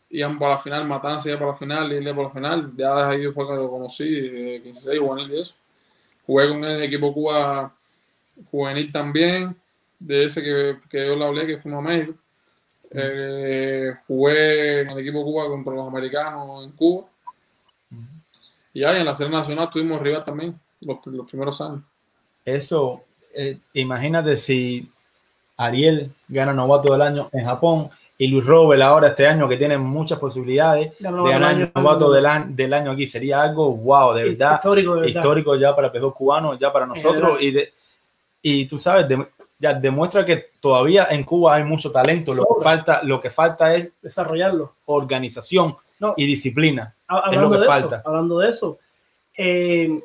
[0.09, 2.72] iban para la final, matanza iba para la final, iba para la final.
[2.76, 5.55] Ya desde ahí fue que lo conocí, de 16 juvenil y eso.
[6.28, 7.74] Jugué con en el equipo Cuba
[8.51, 9.55] juvenil también,
[9.99, 12.13] de ese que, que yo le hablé, que fuimos a México.
[12.93, 17.05] Eh, jugué en el equipo Cuba contra los americanos en Cuba.
[18.73, 21.81] Y ahí en la serie nacional tuvimos rival también, los, los primeros años.
[22.45, 23.03] Eso,
[23.35, 24.89] eh, imagínate si
[25.57, 29.77] Ariel gana novato del año en Japón y Luis Robert ahora este año que tiene
[29.77, 31.71] muchas posibilidades Ganó de ganar del año.
[31.75, 33.07] novato del, año- del año aquí.
[33.07, 34.53] Sería algo wow, de verdad.
[34.55, 35.15] Histórico, de verdad.
[35.21, 37.41] histórico ya para el peso cubano, ya para nosotros.
[37.41, 37.73] Y, de,
[38.41, 39.27] y tú sabes, de-
[39.62, 42.34] ya demuestra que todavía en Cuba hay mucho talento.
[42.34, 44.74] Lo que falta, lo que falta es Desarrollarlo.
[44.86, 46.14] organización No.
[46.18, 46.95] y disciplina.
[47.07, 47.95] Ha- es lo Hablando que de falta.
[47.97, 48.80] eso, hablando de eso,
[49.38, 50.01] eh,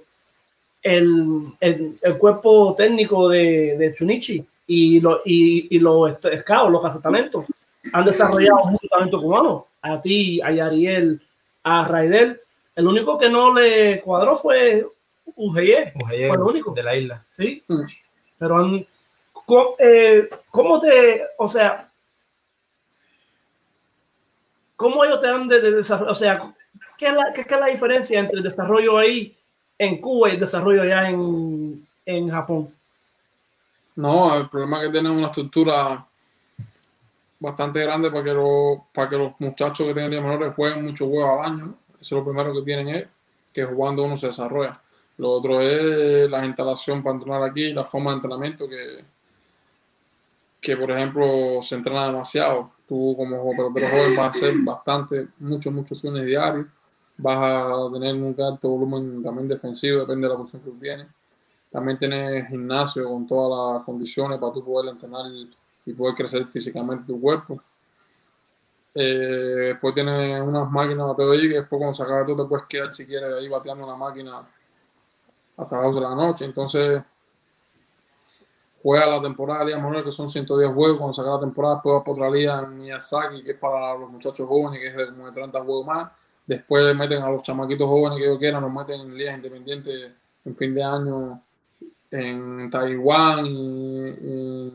[0.83, 6.83] el, el- el cuerpo técnico de, de Chunichi y, lo- y, y los scouts, los
[6.83, 7.45] cazatalentos,
[7.93, 9.67] han desarrollado mucho talento cubano.
[9.83, 11.21] A ti, a Yariel,
[11.63, 12.41] a Raidel.
[12.75, 14.85] El único que no le cuadró fue
[15.37, 15.93] UGE.
[15.95, 16.73] Ujeye, Fue el único.
[16.75, 17.25] de la isla.
[17.31, 17.63] Sí.
[18.39, 18.87] Pero han-
[19.47, 21.91] ¿cómo, eh, ¿cómo te, o sea,
[24.77, 26.13] cómo ellos te dan de, de desarrollo?
[26.13, 26.41] O sea,
[26.99, 29.35] ¿qué es, la, qué, es la diferencia entre el desarrollo ahí
[29.79, 32.75] en Cuba y el desarrollo allá en, en Japón?
[33.95, 36.07] No, el problema es que tienen una estructura
[37.39, 41.09] bastante grande para que, los para que los muchachos que tienen ligas menores jueguen muchos
[41.09, 41.75] juegos al año.
[41.95, 43.07] Eso es lo primero que tienen es
[43.53, 44.79] que jugando uno se desarrolla.
[45.17, 49.03] Lo otro es la instalación para entrenar aquí, la forma de entrenamiento que,
[50.67, 52.73] que por ejemplo, se entrena demasiado.
[52.89, 56.67] Tú como pelotero joven vas a hacer bastante, muchos, muchos swings diarios.
[57.19, 61.07] Vas a tener un alto volumen también defensivo, depende de la posición que tú tienes.
[61.71, 65.27] También tienes gimnasio con todas las condiciones para tú poder entrenar
[65.85, 67.63] y poder crecer físicamente tu cuerpo.
[68.93, 72.67] Eh, después tienes unas máquinas bateo ahí que después cuando se acabe tú te puedes
[72.67, 74.43] quedar si quieres ahí bateando la máquina
[75.57, 76.45] hasta las 12 de la noche.
[76.45, 77.05] Entonces,
[78.87, 80.99] juega la temporada de Liga que son 110 juegos.
[80.99, 83.99] Cuando se acabe la temporada, después vas por otra liga en Miyazaki, que es para
[83.99, 86.13] los muchachos jóvenes, que es de como de 30 juegos más.
[86.47, 90.13] Después meten a los chamaquitos jóvenes que ellos quieran, los meten en ligas independientes
[90.45, 91.43] en fin de año
[92.13, 94.73] en Taiwán y,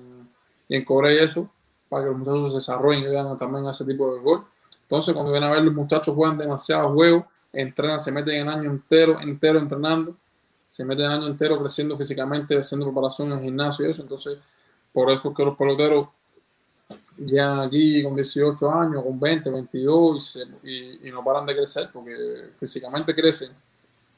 [0.68, 1.50] en Corea y eso,
[1.88, 4.44] para que los muchachos se desarrollen y vean también ese tipo de gol.
[4.82, 7.24] Entonces, cuando vienen a ver los muchachos juegan demasiados juegos,
[7.54, 10.18] entrenan, se meten el año entero, entero entrenando,
[10.72, 14.04] se meten el año entero creciendo físicamente, haciendo preparación en el gimnasio y eso.
[14.04, 14.38] Entonces,
[14.94, 16.08] por eso es que los peloteros
[17.18, 22.16] llegan aquí con 18 años, con 20, 22 y, no paran de crecer porque
[22.56, 23.52] físicamente crecen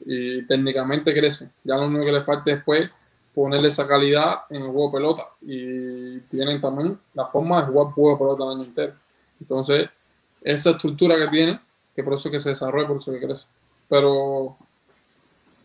[0.06, 1.50] y técnicamente crecen.
[1.64, 2.88] Ya lo único que les falta después
[3.34, 7.92] ponerle esa calidad en el juego de pelota y tienen también la forma de jugar
[7.92, 8.94] juego de pelota el año entero.
[9.40, 9.90] Entonces,
[10.40, 11.60] esa estructura que tienen,
[11.96, 13.46] que por eso es que se desarrolla, por eso es que crece.
[13.88, 14.56] Pero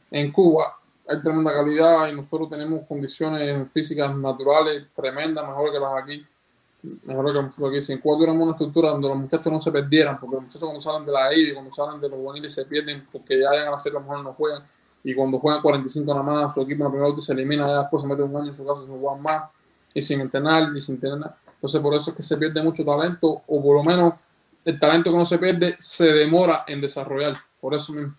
[0.10, 0.79] en Cuba
[1.10, 6.26] hay tremenda calidad y nosotros tenemos condiciones físicas naturales tremendas, mejores que las aquí.
[7.04, 7.82] Mejor que aquí.
[7.82, 10.64] Si en Cuba tuviéramos una estructura donde los muchachos no se perdieran, porque los muchachos
[10.64, 13.74] cuando salen de la I, cuando salen de los juveniles se pierden porque ya llegan
[13.74, 14.64] a ser a lo mejor no juegan.
[15.04, 17.80] Y cuando juegan 45 nada más, su equipo en la primera vuelta se elimina, ya
[17.80, 19.44] después se mete un año en su casa sin jugar más,
[19.94, 21.38] y sin entrenar, y sin tener nada.
[21.54, 24.14] Entonces por eso es que se pierde mucho talento, o por lo menos
[24.64, 27.34] el talento que no se pierde se demora en desarrollar.
[27.60, 28.14] Por eso mismo.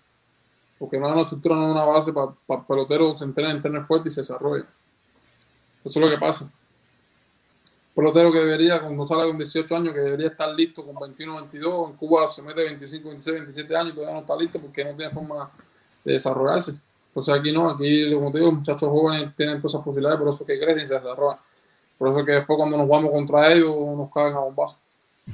[0.81, 4.09] Porque no hay una estructura, no hay una base para el pelotero se entrene fuerte
[4.09, 4.65] y se desarrolle.
[5.85, 6.51] Eso es lo que pasa.
[7.95, 11.91] Pelotero que debería, cuando sale con 18 años, que debería estar listo con 21, 22,
[11.91, 14.97] en Cuba se mete 25, 26, 27 años y todavía no está listo porque no
[14.97, 15.51] tiene forma
[16.03, 16.81] de desarrollarse.
[17.09, 20.33] Entonces aquí no, aquí como te digo, los muchachos jóvenes tienen todas esas posibilidades, por
[20.33, 21.39] eso es que crecen y se desarrollan.
[21.99, 24.79] Por eso es que después cuando nos vamos contra ellos nos caen a bombazo.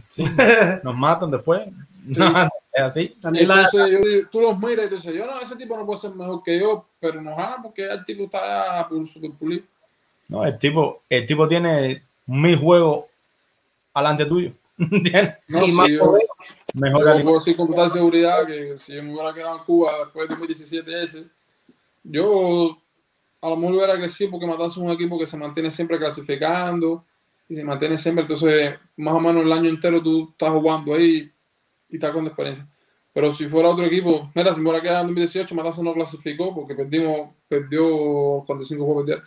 [0.08, 0.24] Sí,
[0.82, 1.68] nos matan después.
[2.76, 3.16] es así.
[3.22, 5.98] Entonces yo digo, tú los miras y tú dices, yo no, ese tipo no puede
[5.98, 9.64] ser mejor que yo, pero nos ganan porque el tipo está por super pulido.
[10.28, 13.06] No, el tipo, el tipo tiene mil juegos
[13.94, 14.52] alante tuyo.
[14.78, 15.36] ¿Entiendes?
[15.48, 16.22] No, Y si más yo, poder,
[16.74, 19.92] yo mejor puedo decir con total seguridad que si yo me hubiera quedado en Cuba
[20.04, 21.24] después de 2017 ese,
[22.04, 22.76] yo
[23.40, 27.04] a lo mejor hubiera crecido porque Matanzas es un equipo que se mantiene siempre clasificando
[27.48, 31.30] y se mantiene siempre, entonces más o menos el año entero tú estás jugando ahí
[31.88, 32.66] y estás con experiencia.
[33.16, 36.54] Pero si fuera otro equipo, mira, si me hubiera quedado en 2018, Matanzas no clasificó
[36.54, 39.22] porque perdimos, perdió 45 juegos perdió.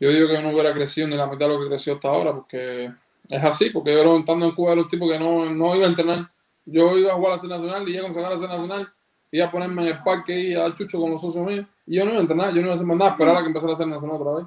[0.00, 2.32] Yo digo que no hubiera crecido ni la mitad de lo que creció hasta ahora,
[2.32, 2.90] porque
[3.28, 5.90] es así, porque yo estando en Cuba era un tipo que no, no iba a
[5.90, 6.30] entrenar.
[6.64, 8.92] Yo iba a jugar a la serie nacional y ya cuando se la serie nacional
[9.32, 11.66] iba a ponerme en el parque y a dar chucho con los socios míos.
[11.86, 13.40] Y yo no iba a entrenar, yo no iba a hacer más nada, esperar a
[13.42, 14.46] que empezara la serie nacional otra vez.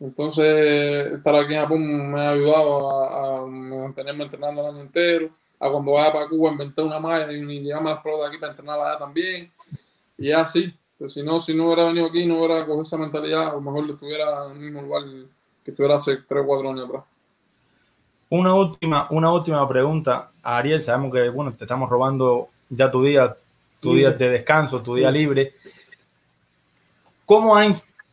[0.00, 5.30] Entonces, estar aquí en Japón me ha ayudado a, a mantenerme entrenando el año entero.
[5.64, 8.80] A cuando vaya para Cuba inventar una malla y, llevarme las pelotas aquí para entrenar
[8.80, 9.52] allá también.
[10.18, 10.74] Y así.
[10.98, 13.60] Pues si no, si no hubiera venido aquí, no hubiera cogido esa mentalidad, a lo
[13.60, 15.02] mejor estuviera en el mismo lugar
[15.64, 17.04] que estuviera hace 3 o 4 años atrás.
[18.28, 20.82] Una última, una última pregunta a Ariel.
[20.82, 23.36] Sabemos que bueno, te estamos robando ya tu día,
[23.80, 23.96] tu Sí.
[23.96, 25.18] día de descanso, tu día Sí.
[25.18, 25.54] libre.
[27.26, 27.64] ¿Cómo ha,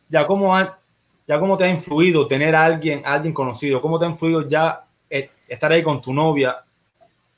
[0.08, 0.78] ya cómo ha-
[1.26, 3.80] ya cómo te ha influido tener a alguien, a alguien conocido?
[3.80, 6.62] ¿Cómo te ha influido ya eh, estar ahí con tu novia,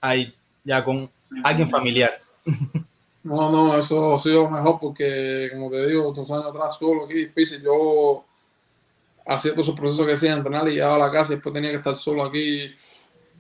[0.03, 0.35] ahí
[0.65, 1.11] ya con
[1.43, 2.20] alguien familiar?
[3.24, 7.15] No, no, eso ha sido mejor porque, como te digo, otros años atrás solo, aquí
[7.15, 7.62] difícil.
[7.62, 8.24] Yo
[9.27, 11.70] hacía todos esos procesos que hacía, entrenar y llegaba a la casa y después tenía
[11.70, 12.70] que estar solo aquí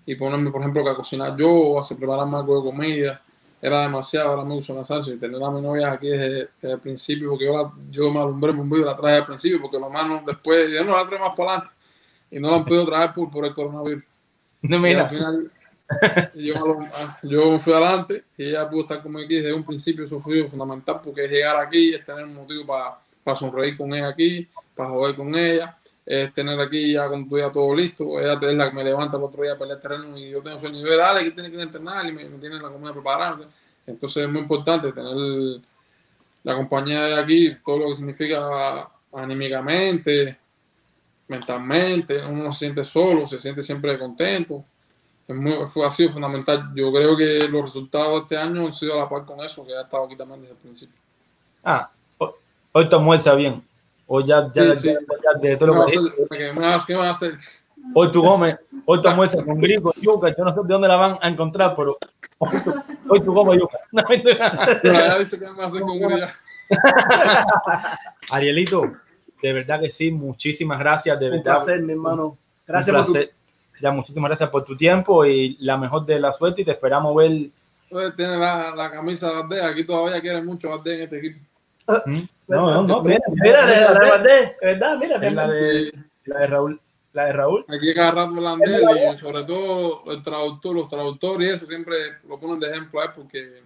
[0.06, 3.22] y ponerme, por ejemplo, que a cocinar yo o a prepararme algo de comida.
[3.60, 5.14] Era demasiado, era mucho cansancio.
[5.14, 8.20] Y tener a mi novia aquí desde, desde el principio, porque yo, la- yo me
[8.20, 11.24] alumbré muy bien, la traje al principio, porque los manos después, yo no la traje
[11.24, 11.74] más para adelante
[12.30, 14.04] y no la han podido traer por, por el coronavirus.
[14.62, 15.02] No, Y mira.
[15.02, 15.52] al final,
[16.34, 16.78] yo,
[17.22, 20.04] yo fui adelante y ella pudo estar conmigo aquí desde un principio.
[20.04, 24.08] Eso fue fundamental porque llegar aquí, es tener un motivo para, para sonreír con ella
[24.08, 28.18] aquí, para joder con ella, es tener aquí ya con tu día todo listo.
[28.18, 30.58] Ella es la que me levanta el otro día para el terreno y yo tengo
[30.58, 30.78] sueño.
[30.78, 33.40] Y yo, dale, que tiene que entrenar y me, me tiene la comida preparada.
[33.86, 35.60] Entonces es muy importante tener
[36.42, 40.38] la compañía de aquí, todo lo que significa anímicamente,
[41.28, 44.64] mentalmente, uno se siente solo, se siente siempre contento.
[45.28, 46.70] Es muy, fue, ha sido fundamental.
[46.74, 49.64] Yo creo que los resultados de este año han sido a la par con eso,
[49.66, 50.96] que ha estado aquí también desde el principio.
[51.64, 51.88] Ah,
[52.18, 52.34] ho-
[52.72, 53.62] hoy te almuerza bien.
[54.06, 54.86] Hoy ya, ya, Sí, sí.
[54.88, 54.98] ya-
[55.34, 55.96] ya de ¿Qué todo lo que?
[56.36, 57.38] ¿Qué vas- qué vas a hacer?
[57.94, 60.28] Hoy tú comes, hoy tú almuerzas con griego, yuca.
[60.36, 61.96] Yo no sé de dónde la van a encontrar, pero
[62.38, 62.74] hoy tú,
[63.08, 63.78] hoy tú comes yuca.
[63.92, 64.02] No,
[64.82, 65.98] Pero allá dice que vas a hacer con.
[68.30, 68.84] Arielito,
[69.42, 71.18] de verdad que sí, muchísimas gracias.
[71.18, 72.26] De Un verdad, placer, mi hermano.
[72.28, 73.28] Un Gracias por tu-.
[73.82, 77.16] Ya, muchísimas gracias por tu tiempo y la mejor de la suerte y te esperamos
[77.16, 77.50] ver.
[78.16, 79.64] Tiene la, la camisa de Valdés.
[79.64, 81.40] Aquí todavía quieren mucho Valdés en este equipo.
[82.46, 83.02] No, no, no.
[83.02, 84.98] Mira, mira, la de Valdés, ¿verdad?
[85.00, 85.92] Mira, Es la de,
[86.26, 86.80] la de Raúl.
[87.12, 87.64] La de Raúl.
[87.68, 91.66] Aquí cada rato hablan de él y sobre todo el traductor, los traductores y eso
[91.66, 91.96] siempre
[92.28, 93.62] lo ponen de ejemplo a él porque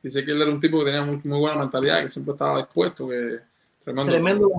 [0.00, 2.58] dice que él era un tipo que tenía muy, muy buena mentalidad, que siempre estaba
[2.58, 3.40] dispuesto, que
[3.82, 4.12] tremendo.
[4.12, 4.52] Tremendo.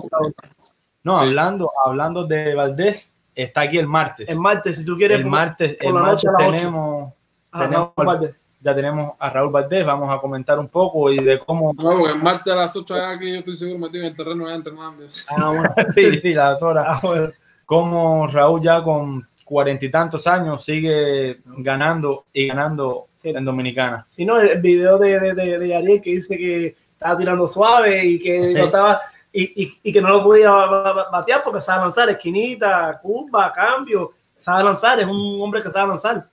[1.02, 4.28] No, hablando, hablando de Valdés, está aquí el martes.
[4.28, 5.20] El martes, si tú quieres.
[5.20, 6.58] El martes, por el la martes noche a las ocho.
[6.58, 7.12] tenemos,
[7.52, 8.36] Ah, tenemos Raúl Valdés.
[8.60, 9.84] ya tenemos a Raúl Valdés.
[9.86, 11.72] Vamos a comentar un poco y de cómo.
[11.76, 14.16] No, porque el martes a las 8 allá aquí yo estoy seguro metido en el
[14.16, 15.04] terreno allá entrenando.
[15.28, 16.84] Ah, bueno, sí, sí, las horas.
[16.88, 17.30] Ah, bueno.
[17.66, 24.06] cómo Raúl ya con cuarenta y tantos años sigue ganando y ganando en Dominicana.
[24.08, 28.04] Si no, el video de, de, de, de Ariel que dice que estaba tirando suave
[28.04, 29.00] y que no estaba
[29.32, 33.52] y, y, y que no lo podía ba- ba- batear porque sabe lanzar esquinita, curva,
[33.52, 36.28] cambio, sabe lanzar, es un hombre que sabe lanzar.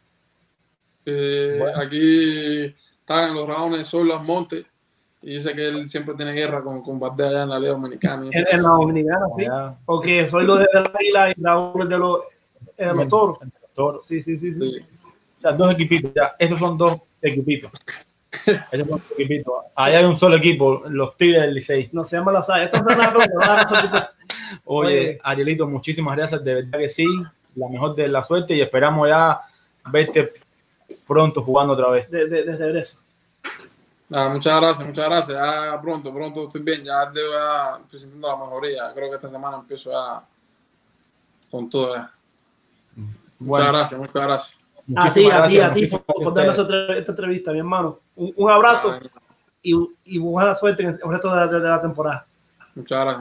[1.06, 4.66] Eh, Aquí está en los rounds Sol Las Montes
[5.22, 8.30] y dice que él siempre tiene guerra con, con Valdés allá en la Liga Dominicana.
[8.32, 9.46] En, en la dominicana, sí.
[9.86, 12.20] Porque soy lo de la águila y Raúl es de los,
[12.78, 13.40] de los toros.
[13.74, 14.06] Toros.
[14.06, 14.80] Sí, sí, sí, sí.
[15.38, 16.36] O sea, dos equipitos, ya.
[16.40, 17.72] Estos son dos equipitos.
[19.76, 21.90] Ahí hay un solo equipo, los Tigres del Licey.
[21.94, 22.70] No se llama la saga.
[24.66, 25.18] Oye.
[25.24, 27.06] Arielito, muchísimas gracias, de verdad que sí.
[27.56, 29.40] La mejor de la suerte y esperamos ya
[29.92, 30.34] verte
[31.08, 32.10] pronto jugando otra vez.
[32.10, 32.84] de, de.
[34.10, 35.38] Nada, muchas gracias, muchas gracias.
[35.38, 36.84] Ya pronto, pronto estoy bien.
[36.84, 38.94] Ya, debo- ya estoy sintiendo la mejoría.
[38.94, 40.22] Creo que esta semana empiezo ya
[41.52, 41.96] con todo.
[41.96, 42.12] ya.
[43.40, 43.66] Bueno.
[43.66, 44.60] muchas gracias, muchas gracias.
[44.96, 48.00] A ti, a ti, a ti, muchísimas por, por darnos esta entrevista, mi hermano.
[48.18, 48.90] Un, un abrazo
[49.64, 49.74] y,
[50.06, 52.26] y buena suerte en el resto de, de- de la temporada.
[52.76, 53.16] Muchas gracias.